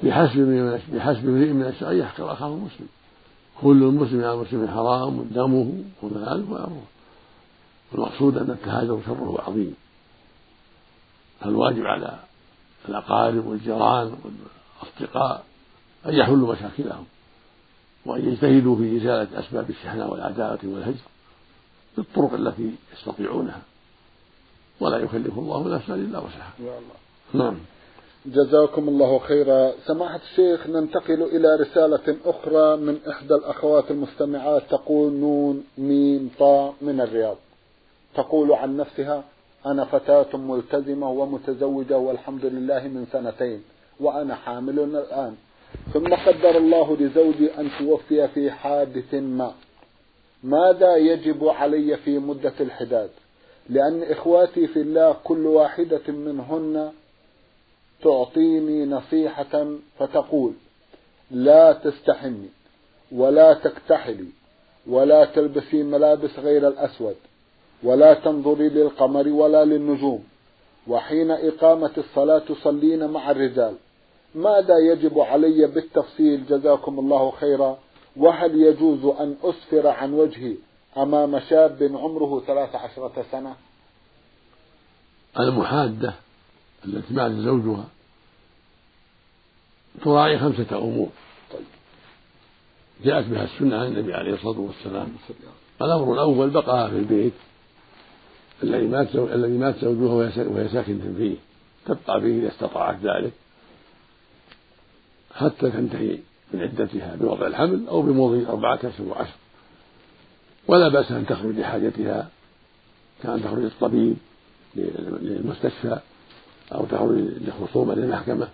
بحسب 0.03 0.39
من 0.39 0.81
بحسب 0.93 1.29
امرئ 1.29 1.53
من 1.53 1.65
الشر 1.65 1.93
يحقر 1.93 2.33
أخاه 2.33 2.49
المسلم. 2.49 2.89
كل 3.61 3.83
المسلم 3.83 4.25
على 4.25 4.35
المسلم 4.35 4.69
حرام 4.69 5.23
دمه 5.23 5.83
وماله 6.03 6.53
وأمره. 6.53 6.87
المقصود 7.95 8.39
أن 8.39 8.51
التهاجر 8.51 9.01
شره 9.07 9.45
عظيم. 9.47 9.75
فالواجب 11.41 11.87
على 11.87 12.19
الأقارب 12.89 13.47
والجيران 13.47 14.17
والأصدقاء 14.25 15.45
أن 16.07 16.15
يحلوا 16.15 16.53
مشاكلهم 16.53 17.05
وأن 18.07 18.29
يجتهدوا 18.29 18.77
في 18.77 18.97
إزالة 18.97 19.41
أسباب 19.41 19.71
الشحناء 19.71 20.13
والعداوة 20.13 20.59
والهجر 20.65 21.05
بالطرق 21.97 22.35
التي 22.35 22.75
يستطيعونها. 22.93 23.61
ولا 24.81 24.99
يكلف 24.99 25.39
الله 25.39 25.75
نفسا 25.75 25.95
إلا 25.95 26.19
وسعها. 26.19 26.53
نعم. 27.35 27.59
جزاكم 28.27 28.89
الله 28.89 29.19
خيرا. 29.19 29.73
سماحة 29.87 30.21
الشيخ 30.31 30.67
ننتقل 30.67 31.23
إلى 31.23 31.57
رسالة 31.57 32.17
أخرى 32.25 32.77
من 32.77 32.99
إحدى 33.11 33.35
الأخوات 33.35 33.91
المستمعات 33.91 34.63
تقول 34.71 35.13
نون 35.13 35.65
ميم 35.79 36.31
طاء 36.39 36.75
من 36.83 37.01
الرياض. 37.01 37.37
تقول 38.15 38.53
عن 38.53 38.77
نفسها 38.77 39.25
أنا 39.67 39.85
فتاة 39.85 40.37
ملتزمة 40.37 41.11
ومتزوجة 41.11 41.99
والحمد 41.99 42.45
لله 42.45 42.89
من 42.89 43.07
سنتين 43.13 43.63
وأنا 44.01 44.35
حامل 44.35 44.79
الآن. 44.79 45.37
ثم 45.93 46.15
قدر 46.15 46.57
الله 46.57 46.97
لزوجي 46.97 47.59
أن 47.59 47.71
توفي 47.79 48.29
في 48.29 48.51
حادث 48.51 49.15
ما. 49.15 49.55
ماذا 50.43 50.97
يجب 50.97 51.49
علي 51.49 51.97
في 51.97 52.19
مدة 52.19 52.53
الحداد؟ 52.61 53.11
لأن 53.69 54.03
إخواتي 54.03 54.67
في 54.67 54.81
الله 54.81 55.17
كل 55.25 55.47
واحدة 55.47 56.09
منهن 56.09 56.93
تعطيني 58.03 58.87
نصيحة 58.87 59.67
فتقول 59.99 60.53
لا 61.31 61.73
تستحمي 61.73 62.49
ولا 63.13 63.55
تكتحلي 63.55 64.29
ولا 64.87 65.25
تلبسي 65.25 65.83
ملابس 65.83 66.39
غير 66.39 66.69
الأسود. 66.69 67.17
ولا 67.83 68.15
تنظري 68.15 68.69
للقمر 68.69 69.29
ولا 69.29 69.65
للنجوم. 69.65 70.25
وحين 70.87 71.31
إقامة 71.31 71.93
الصلاة 71.99 72.39
تصلين 72.39 73.07
مع 73.11 73.31
الرجال. 73.31 73.75
ماذا 74.35 74.75
يجب 74.93 75.19
علي 75.19 75.67
بالتفصيل؟ 75.67 76.47
جزاكم 76.47 76.99
الله 76.99 77.31
خيرا. 77.31 77.79
وهل 78.17 78.63
يجوز 78.63 79.05
أن 79.05 79.37
أسفر 79.43 79.87
عن 79.87 80.13
وجهي 80.13 80.55
أمام 80.97 81.39
شاب 81.39 81.83
عمره 81.95 82.43
ثلاث 82.47 82.75
عشرة 82.75 83.25
سنة؟ 83.33 83.57
المحادة 85.41 86.15
التي 86.85 87.15
مات 87.15 87.33
زوجها 87.33 87.85
تراعي 90.05 90.39
خمسة 90.39 90.79
أمور. 90.79 91.09
طيب. 91.53 91.67
جاءت 93.05 93.25
بها 93.25 93.45
السنة 93.45 93.77
عن 93.77 93.87
النبي 93.87 94.15
عليه 94.15 94.35
الصلاة 94.35 94.61
والسلام. 94.61 95.17
الأمر 95.83 96.13
الأول 96.13 96.51
بقاها 96.51 96.89
في 96.89 96.97
البيت. 96.97 97.33
الذي 98.63 98.87
مات 98.87 99.15
الذي 99.15 99.59
مات 99.59 99.75
زوجها 99.83 100.47
وهي 100.49 100.69
ساكنة 100.69 101.15
فيه. 101.19 101.37
تبقى 101.87 102.21
به 102.21 102.39
إذا 102.39 102.49
استطاعت 102.49 102.97
ذلك. 103.03 103.33
حتى 105.35 105.71
تنتهي 105.71 106.19
من 106.53 106.61
عدتها 106.61 107.17
بوضع 107.21 107.47
الحمل 107.47 107.89
أو 107.89 108.03
بمضي 108.03 108.47
أربعة 108.47 108.79
أشهر 108.85 109.09
وعشر. 109.09 109.37
ولا 110.69 110.89
بأس 110.89 111.13
أن 111.13 111.27
تخرج 111.27 111.59
لحاجتها 111.59 112.29
كأن 113.23 113.43
تخرج 113.43 113.59
للطبيب 113.59 114.17
للمستشفى 114.77 115.99
أو 116.75 116.85
تخرج 116.85 117.19
لخصومة 117.19 117.95
للمحكمة 117.95 118.49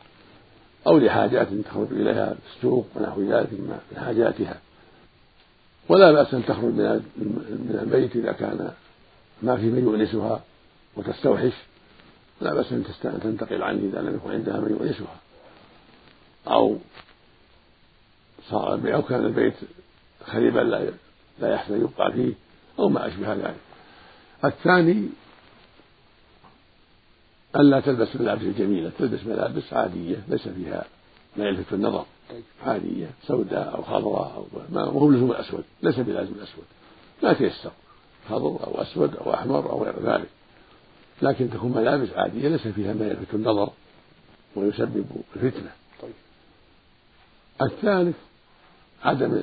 أو 0.86 0.98
لحاجات 0.98 1.48
تخرج 1.64 1.86
إليها 1.90 2.34
في 2.34 2.56
السوق 2.56 2.86
ونحو 2.94 3.22
ذلك 3.22 3.52
من 3.52 3.78
حاجاتها. 3.96 4.60
ولا 5.88 6.12
بأس 6.12 6.34
أن 6.34 6.44
تخرج 6.46 6.72
من 6.72 7.78
البيت 7.82 8.16
إذا 8.16 8.32
كان 8.32 8.70
ما 9.44 9.56
في 9.56 9.62
من 9.62 9.84
يؤنسها 9.84 10.42
وتستوحش 10.96 11.52
لا 12.40 12.54
بأس 12.54 12.72
أن 12.72 12.84
تنتقل 13.22 13.62
عنه 13.62 13.78
إذا 13.78 14.00
لم 14.00 14.14
يكن 14.14 14.30
عندها 14.30 14.60
من 14.60 14.70
يؤنسها 14.70 15.16
أو 16.46 16.78
صار 18.50 18.94
أو 18.94 19.02
كان 19.02 19.24
البيت 19.24 19.54
خريبا 20.26 20.60
لا 20.60 20.90
لا 21.38 21.54
يحسن 21.54 21.80
يبقى 21.80 22.12
فيه 22.12 22.32
أو 22.78 22.88
ما 22.88 23.06
أشبه 23.06 23.34
ذلك 23.34 23.56
الثاني 24.44 25.08
ألا 27.56 27.80
تلبس 27.80 28.16
ملابس 28.16 28.42
جميلة 28.42 28.90
تلبس 28.98 29.24
ملابس 29.26 29.72
عادية 29.72 30.16
ليس 30.28 30.48
فيها 30.48 30.84
ما 31.36 31.44
يلفت 31.44 31.72
النظر. 31.72 32.04
عادية 32.66 33.10
سوداء 33.26 33.74
أو 33.74 33.82
خضراء 33.82 34.34
أو 34.36 34.46
ما 34.72 34.82
هو 34.82 35.10
لزوم 35.10 35.30
الأسود 35.30 35.64
ليس 35.82 35.98
بلازم 35.98 36.32
الأسود 36.32 36.64
ما 37.22 37.32
تيسر 37.32 37.70
خضر 38.30 38.66
أو 38.66 38.82
أسود 38.82 39.16
أو 39.16 39.34
أحمر 39.34 39.70
أو 39.70 39.84
غير 39.84 39.94
ذلك. 40.02 40.28
لكن 41.22 41.50
تكون 41.50 41.72
ملابس 41.72 42.08
عادية 42.10 42.48
ليس 42.48 42.68
فيها 42.68 42.94
ما 42.94 43.06
يلفت 43.06 43.34
النظر 43.34 43.70
ويسبب 44.56 45.06
الفتنة. 45.36 45.70
طيب. 46.02 46.12
الثالث 47.62 48.16
عدم 49.02 49.42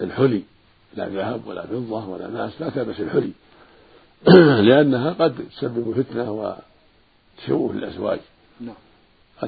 الحلي 0.00 0.42
لا 0.94 1.08
ذهب 1.08 1.46
ولا 1.46 1.66
فضة 1.66 2.08
ولا 2.08 2.28
ناس 2.28 2.60
لا 2.60 2.70
تلبس 2.70 3.00
الحلي. 3.00 3.32
لأنها 4.68 5.10
قد 5.10 5.48
تسبب 5.48 6.02
فتنة 6.02 6.30
وتشوه 6.32 7.70
الأزواج. 7.70 8.20
نعم. 8.60 8.74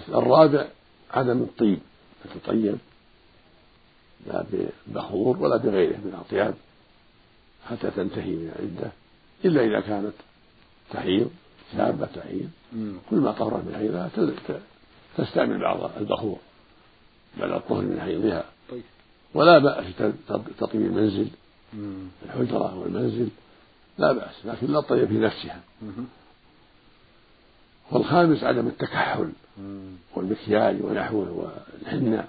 الرابع 0.09 0.67
عدم 1.11 1.43
الطيب 1.43 1.79
تتطيب 2.25 2.79
لا 4.27 4.45
ببخور 4.87 5.39
ولا 5.39 5.57
بغيره 5.57 5.97
من 5.97 6.11
الأطياب 6.15 6.55
حتى 7.71 7.91
تنتهي 7.91 8.31
من 8.31 8.53
العدة 8.57 8.93
إلا 9.45 9.65
إذا 9.65 9.81
كانت 9.81 10.13
تحيض 10.91 11.31
شابة 11.77 12.07
تحيض. 12.07 12.51
كل 13.11 13.17
ما 13.17 13.33
طهر 13.33 13.57
من 13.57 13.75
حيضها 13.75 14.11
تستعمل 15.17 15.61
بعض 15.61 15.91
البخور 15.97 16.39
بعد 17.41 17.51
الطهر 17.51 17.83
من 17.83 18.01
حيضها. 18.01 18.45
طيب. 18.71 18.83
ولا 19.35 19.59
بأس 19.59 19.85
تطيب 20.59 20.81
المنزل 20.81 21.29
الحجرة 22.25 22.79
والمنزل 22.79 23.29
لا 23.99 24.13
بأس 24.13 24.47
لكن 24.47 24.67
لا 24.67 24.81
تطيب 24.81 25.09
في 25.09 25.19
نفسها. 25.19 25.61
والخامس 27.91 28.45
عدم 28.45 28.67
التكحل 28.67 29.33
والمكياج 30.15 30.83
ونحوه 30.83 31.53
والحنة. 31.83 32.29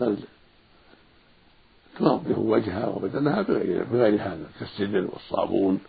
بل 0.00 0.16
تنظف 2.00 2.38
وجهها 2.38 2.88
وبدنها 2.88 3.42
بغير, 3.42 4.22
هذا 4.22 4.46
كالسدر 4.60 5.08
والصابون 5.12 5.80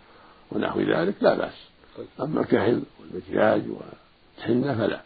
ونحو 0.52 0.80
ذلك 0.80 1.14
لا 1.20 1.34
بأس. 1.34 1.54
أما 2.20 2.40
الكحل 2.40 2.82
والمكياج 3.00 3.62
والحنة 3.68 4.74
فلا. 4.74 5.00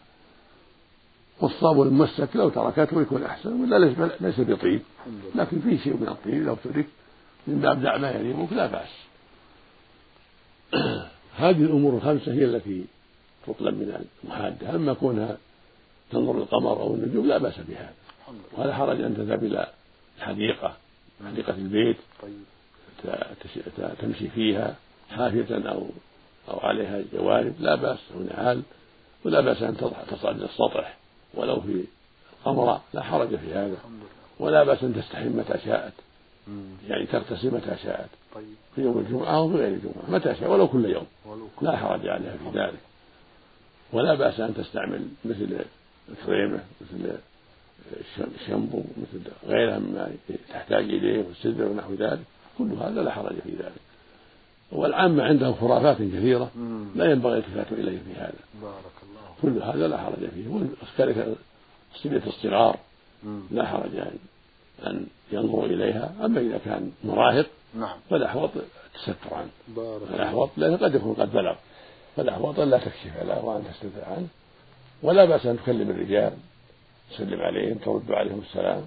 والصابون 1.41 1.87
الممسك 1.87 2.29
لو 2.35 2.49
تركته 2.49 3.01
يكون 3.01 3.23
أحسن 3.23 3.61
ولا 3.61 3.85
ليس 4.21 4.39
بطيب. 4.39 4.81
لكن 5.35 5.59
فيه 5.59 5.77
شيء 5.77 5.93
من 5.93 6.07
الطيب 6.07 6.45
لو 6.45 6.55
ترك 6.63 6.85
من 7.47 7.59
باب 7.59 7.81
دع 7.81 7.97
ما 7.97 8.47
لا 8.51 8.67
بأس. 8.67 8.89
هذه 11.37 11.63
الأمور 11.63 11.93
الخمسة 11.93 12.33
هي 12.33 12.45
التي 12.45 12.85
تطلب 13.47 13.75
من 13.75 14.05
المحادة. 14.23 14.75
أما 14.75 14.93
كونها 14.93 15.37
تنظر 16.11 16.37
القمر 16.37 16.81
أو 16.81 16.95
النجوم 16.95 17.27
لا 17.27 17.37
بأس 17.37 17.59
بهذا. 17.59 17.93
ولا 18.57 18.73
حرج 18.73 19.01
أن 19.01 19.17
تذهب 19.17 19.43
إلى 19.43 19.67
الحديقة. 20.17 20.77
حديقة 21.25 21.53
البيت 21.53 21.97
طيب. 22.21 22.43
تمشي 24.01 24.27
فيها 24.27 24.75
حافية 25.09 25.69
أو 25.69 25.87
أو 26.49 26.59
عليها 26.59 27.03
جوارب 27.13 27.53
لا 27.59 27.75
بأس 27.75 27.99
أو 28.15 28.19
نعال 28.19 28.61
ولا 29.25 29.41
بأس 29.41 29.63
أن 29.63 29.77
تصعد 30.11 30.41
السطح 30.41 30.97
ولو 31.33 31.61
في 31.61 31.83
قمرة 32.45 32.83
لا 32.93 33.01
حرج 33.01 33.35
في 33.35 33.53
هذا. 33.53 33.77
ولا 34.39 34.63
بأس 34.63 34.83
أن 34.83 34.95
تستحم 34.95 35.27
متى 35.27 35.59
شاءت. 35.65 35.93
يعني 36.87 37.05
تغتسل 37.05 37.53
متى 37.53 37.77
شاءت. 37.83 38.09
طيب. 38.35 38.55
في 38.75 38.81
يوم 38.81 38.97
الجمعة 38.97 39.37
أو 39.37 39.49
في 39.49 39.55
غير 39.55 39.67
الجمعة 39.67 40.09
متى 40.09 40.35
شاء 40.35 40.51
ولو 40.51 40.67
كل 40.67 40.85
يوم. 40.85 41.07
لا 41.61 41.77
حرج 41.77 42.07
عليها 42.07 42.37
في 42.37 42.59
ذلك. 42.59 42.79
ولا 43.93 44.15
بأس 44.15 44.39
أن 44.39 44.55
تستعمل 44.55 45.07
مثل 45.25 45.59
الكريمة 46.09 46.59
مثل 46.81 47.17
الشامبو 48.41 48.77
مثل 48.77 49.31
غيرها 49.47 49.79
مما 49.79 50.11
تحتاج 50.49 50.83
إليه 50.83 51.23
والسدر 51.27 51.65
ونحو 51.65 51.93
ذلك 51.93 52.19
كل 52.57 52.71
هذا 52.73 53.01
لا 53.01 53.11
حرج 53.11 53.33
في 53.43 53.49
ذلك. 53.49 53.81
والعامة 54.71 55.23
عندهم 55.23 55.53
خرافات 55.53 55.97
كثيرة 55.97 56.51
لا 56.95 57.11
ينبغي 57.11 57.33
الالتفات 57.33 57.71
إليه 57.71 57.97
في 57.97 58.13
هذا. 58.19 58.33
بارك 58.61 58.97
الله 59.03 59.21
كل 59.41 59.63
هذا 59.63 59.87
لا 59.87 59.97
حرج 59.97 60.29
فيه. 60.35 60.47
وكذلك 60.47 61.35
صلة 61.95 62.21
الصغار 62.27 62.77
لا 63.51 63.65
حرج 63.65 63.93
يعني 63.93 64.17
أن 64.87 65.05
ينظروا 65.31 65.65
إليها. 65.65 66.13
أما 66.25 66.39
إذا 66.39 66.57
كان 66.65 66.91
مراهق 67.03 67.45
نعم. 67.75 67.97
فالأحوط 68.09 68.49
تستر 68.93 69.33
عنه 69.33 69.49
بارك 69.67 70.01
الله 70.01 70.15
الأحوط 70.15 70.49
لأنه 70.57 70.77
قد 70.77 70.95
يكون 70.95 71.13
قد 71.13 71.31
بلغ. 71.31 71.55
فالأحوط 72.15 72.59
أن 72.59 72.69
لا 72.69 72.77
تكشف 72.77 73.23
له 73.23 73.45
وأن 73.45 73.63
تستتر 73.63 74.05
عنه. 74.05 74.27
ولا 75.03 75.25
بأس 75.25 75.45
أن 75.45 75.57
تكلم 75.57 75.89
الرجال. 75.89 76.33
تسلم 77.11 77.41
عليهم 77.41 77.77
ترد 77.77 78.11
عليهم 78.11 78.41
السلام 78.49 78.83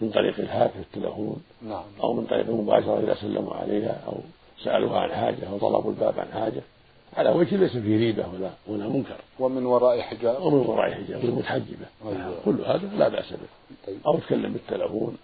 من 0.00 0.10
طريق 0.10 0.38
الهاتف 0.38 0.76
التلفون 0.76 1.42
نعم. 1.62 1.84
أو 2.02 2.12
من 2.12 2.26
طريق 2.26 2.46
المباشرة 2.46 3.00
إذا 3.00 3.14
سلموا 3.14 3.54
عليها 3.54 4.00
أو 4.06 4.16
سألوها 4.64 5.00
عن 5.00 5.10
حاجة 5.12 5.48
أو 5.50 5.58
طلبوا 5.58 5.90
الباب 5.90 6.20
عن 6.20 6.32
حاجة. 6.32 6.62
على 7.16 7.30
وجه 7.30 7.56
ليس 7.56 7.76
فيه 7.76 7.96
ريبة 7.96 8.24
ولا 8.34 8.50
ولا 8.66 8.88
منكر. 8.88 9.16
ومن 9.38 9.66
وراء 9.66 10.00
حجاب. 10.00 10.42
ومن 10.42 10.58
وراء 10.58 10.90
حجاب 10.92 11.24
والمتحجبة 11.24 11.86
أيوة. 12.04 12.34
كل 12.44 12.60
هذا 12.66 12.90
لا 12.98 13.08
بأس 13.08 13.32
به. 13.32 13.76
طيب. 13.86 13.98
أو 14.06 14.18
تكلم 14.18 14.52
بالتلفون 14.52 15.16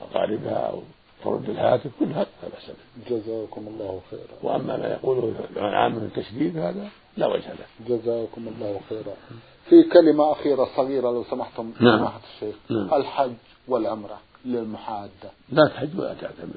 أقاربها 0.00 0.70
أو 0.70 0.82
ترد 1.24 1.50
الهاتف 1.50 1.90
كل 2.00 2.06
هذا 2.06 2.26
لا 2.42 2.48
بأس 2.48 2.66
به. 2.66 3.16
جزاكم 3.16 3.66
الله 3.66 4.00
خيرا. 4.10 4.38
وأما 4.42 4.76
ما 4.76 4.88
يقوله 4.88 5.34
العامة 5.56 5.98
من 5.98 6.04
التشديد 6.04 6.58
هذا 6.58 6.88
لا 7.16 7.26
وجه 7.26 7.48
له. 7.48 7.96
جزاكم 7.96 8.48
الله 8.48 8.80
خيرا. 8.88 9.14
في 9.70 9.82
كلمة 9.82 10.32
أخيرة 10.32 10.68
صغيرة 10.76 11.10
لو 11.10 11.24
سمحتم 11.24 11.72
نعم. 11.80 11.98
سماحة 11.98 12.20
الشيخ 12.34 12.54
نعم. 12.70 12.94
الحج 13.00 13.32
والعمرة 13.68 14.20
للمحادة 14.44 15.30
لا 15.52 15.68
تحج 15.68 15.98
ولا 15.98 16.14
تعتمر. 16.14 16.54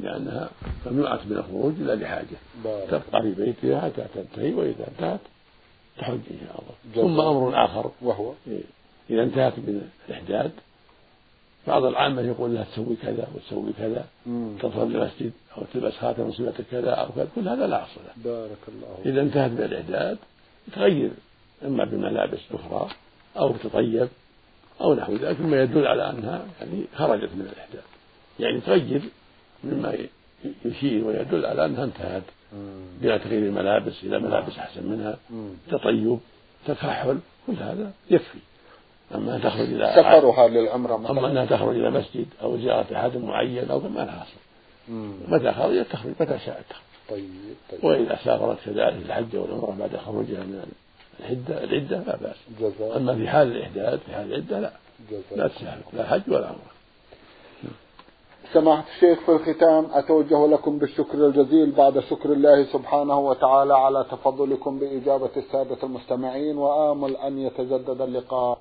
لأنها 0.00 0.50
ممنوعة 0.86 1.20
من 1.26 1.36
الخروج 1.36 1.72
إلا 1.80 1.94
لحاجة 1.94 2.36
تبقى 2.64 3.22
في 3.22 3.30
بيتها 3.30 3.80
حتى 3.80 4.06
تنتهي 4.14 4.54
وإذا 4.54 4.88
انتهت 4.88 5.20
تحج 5.98 6.20
إن 6.30 6.38
شاء 6.46 6.62
الله. 6.62 7.02
ثم 7.02 7.20
أمر 7.20 7.64
آخر 7.64 7.90
وهو 8.02 8.32
إذا 9.10 9.22
انتهت 9.22 9.58
من 9.58 9.90
الإحداد 10.08 10.50
بعض 11.66 11.84
العامة 11.84 12.22
يقول 12.22 12.54
لها 12.54 12.64
تسوي 12.64 12.96
كذا 13.02 13.28
وتسوي 13.34 13.72
كذا 13.78 14.04
مم. 14.26 14.56
تدخل 14.62 14.82
المسجد 14.82 15.32
أو 15.58 15.62
تلبس 15.74 15.92
خاتم 15.92 16.32
صلة 16.32 16.54
كذا 16.70 16.90
أو 16.90 17.08
كذا 17.16 17.28
كل 17.34 17.48
هذا 17.48 17.66
لا 17.66 17.82
أصل 17.84 18.00
له 18.06 18.24
بارك 18.24 18.58
الله 18.68 19.12
إذا 19.12 19.20
انتهت 19.22 19.50
من 19.50 19.62
الإحداد 19.62 20.18
تغير 20.72 21.10
إما 21.64 21.84
بملابس 21.84 22.40
أخرى 22.52 22.88
أو 23.36 23.52
تطيب 23.52 24.08
أو 24.80 24.94
نحو 24.94 25.14
ذلك 25.14 25.40
مما 25.40 25.62
يدل 25.62 25.86
على 25.86 26.10
أنها 26.10 26.46
يعني 26.60 26.84
خرجت 26.94 27.30
من 27.34 27.48
الإحداد 27.52 27.82
يعني 28.40 28.60
تغير 28.60 29.02
مما 29.64 29.98
يشير 30.64 31.04
ويدل 31.04 31.46
على 31.46 31.64
أنها 31.64 31.84
انتهت. 31.84 32.22
بلا 33.02 33.18
تغيير 33.18 33.42
الملابس 33.42 34.04
إلى 34.04 34.18
ملابس 34.18 34.58
أحسن 34.58 34.86
منها. 34.86 35.16
تطيب 35.70 36.18
تكحل 36.66 37.18
كل 37.46 37.52
هذا 37.52 37.92
يكفي. 38.10 38.38
أما 39.14 39.38
تخرج 39.38 39.60
إلى 39.60 39.92
سفرها 39.96 40.48
للعمرة 40.48 40.96
أما 40.96 41.12
مثلا 41.12 41.30
أنها 41.30 41.44
تخرج 41.44 41.76
إلى 41.76 41.90
مسجد 41.90 42.26
أو 42.42 42.58
زيارة 42.58 42.96
أحد 42.96 43.16
معين 43.16 43.70
أو 43.70 43.80
ما 43.80 44.00
لها 44.00 44.22
أصل. 44.22 44.40
متى 45.28 45.52
خرجت؟ 45.52 45.86
تخرج 45.92 46.12
متى 46.20 46.38
شاءت 46.38 46.64
تخرج. 46.70 46.82
طيب 47.08 47.30
طيب. 47.70 47.84
وإذا 47.84 48.18
سافرت 48.24 48.58
كذلك 48.64 48.96
الحج 49.06 49.36
والعمرة 49.36 49.76
بعد 49.78 49.96
خروجها 49.96 50.40
من 50.40 50.72
العدة 51.20 51.64
العدة 51.64 51.98
لا 51.98 52.16
بأس. 52.16 52.96
أما 52.96 53.14
في 53.14 53.28
حال 53.28 53.56
الإحداث 53.56 54.00
في 54.06 54.12
حال 54.14 54.32
العدة 54.32 54.60
لا. 54.60 54.72
لا 55.36 55.48
تسافر 55.48 55.82
لا 55.92 56.06
حج 56.06 56.22
ولا 56.28 56.46
عمرة. 56.46 56.76
سماحة 58.52 58.84
الشيخ 58.94 59.18
في 59.20 59.32
الختام 59.32 59.86
أتوجه 59.92 60.46
لكم 60.46 60.78
بالشكر 60.78 61.26
الجزيل 61.26 61.70
بعد 61.70 61.98
شكر 61.98 62.32
الله 62.32 62.64
سبحانه 62.64 63.18
وتعالى 63.18 63.74
على 63.74 64.06
تفضلكم 64.10 64.78
بإجابة 64.78 65.30
السادة 65.36 65.76
المستمعين 65.82 66.56
وآمل 66.58 67.16
أن 67.16 67.38
يتجدد 67.38 68.00
اللقاء. 68.00 68.58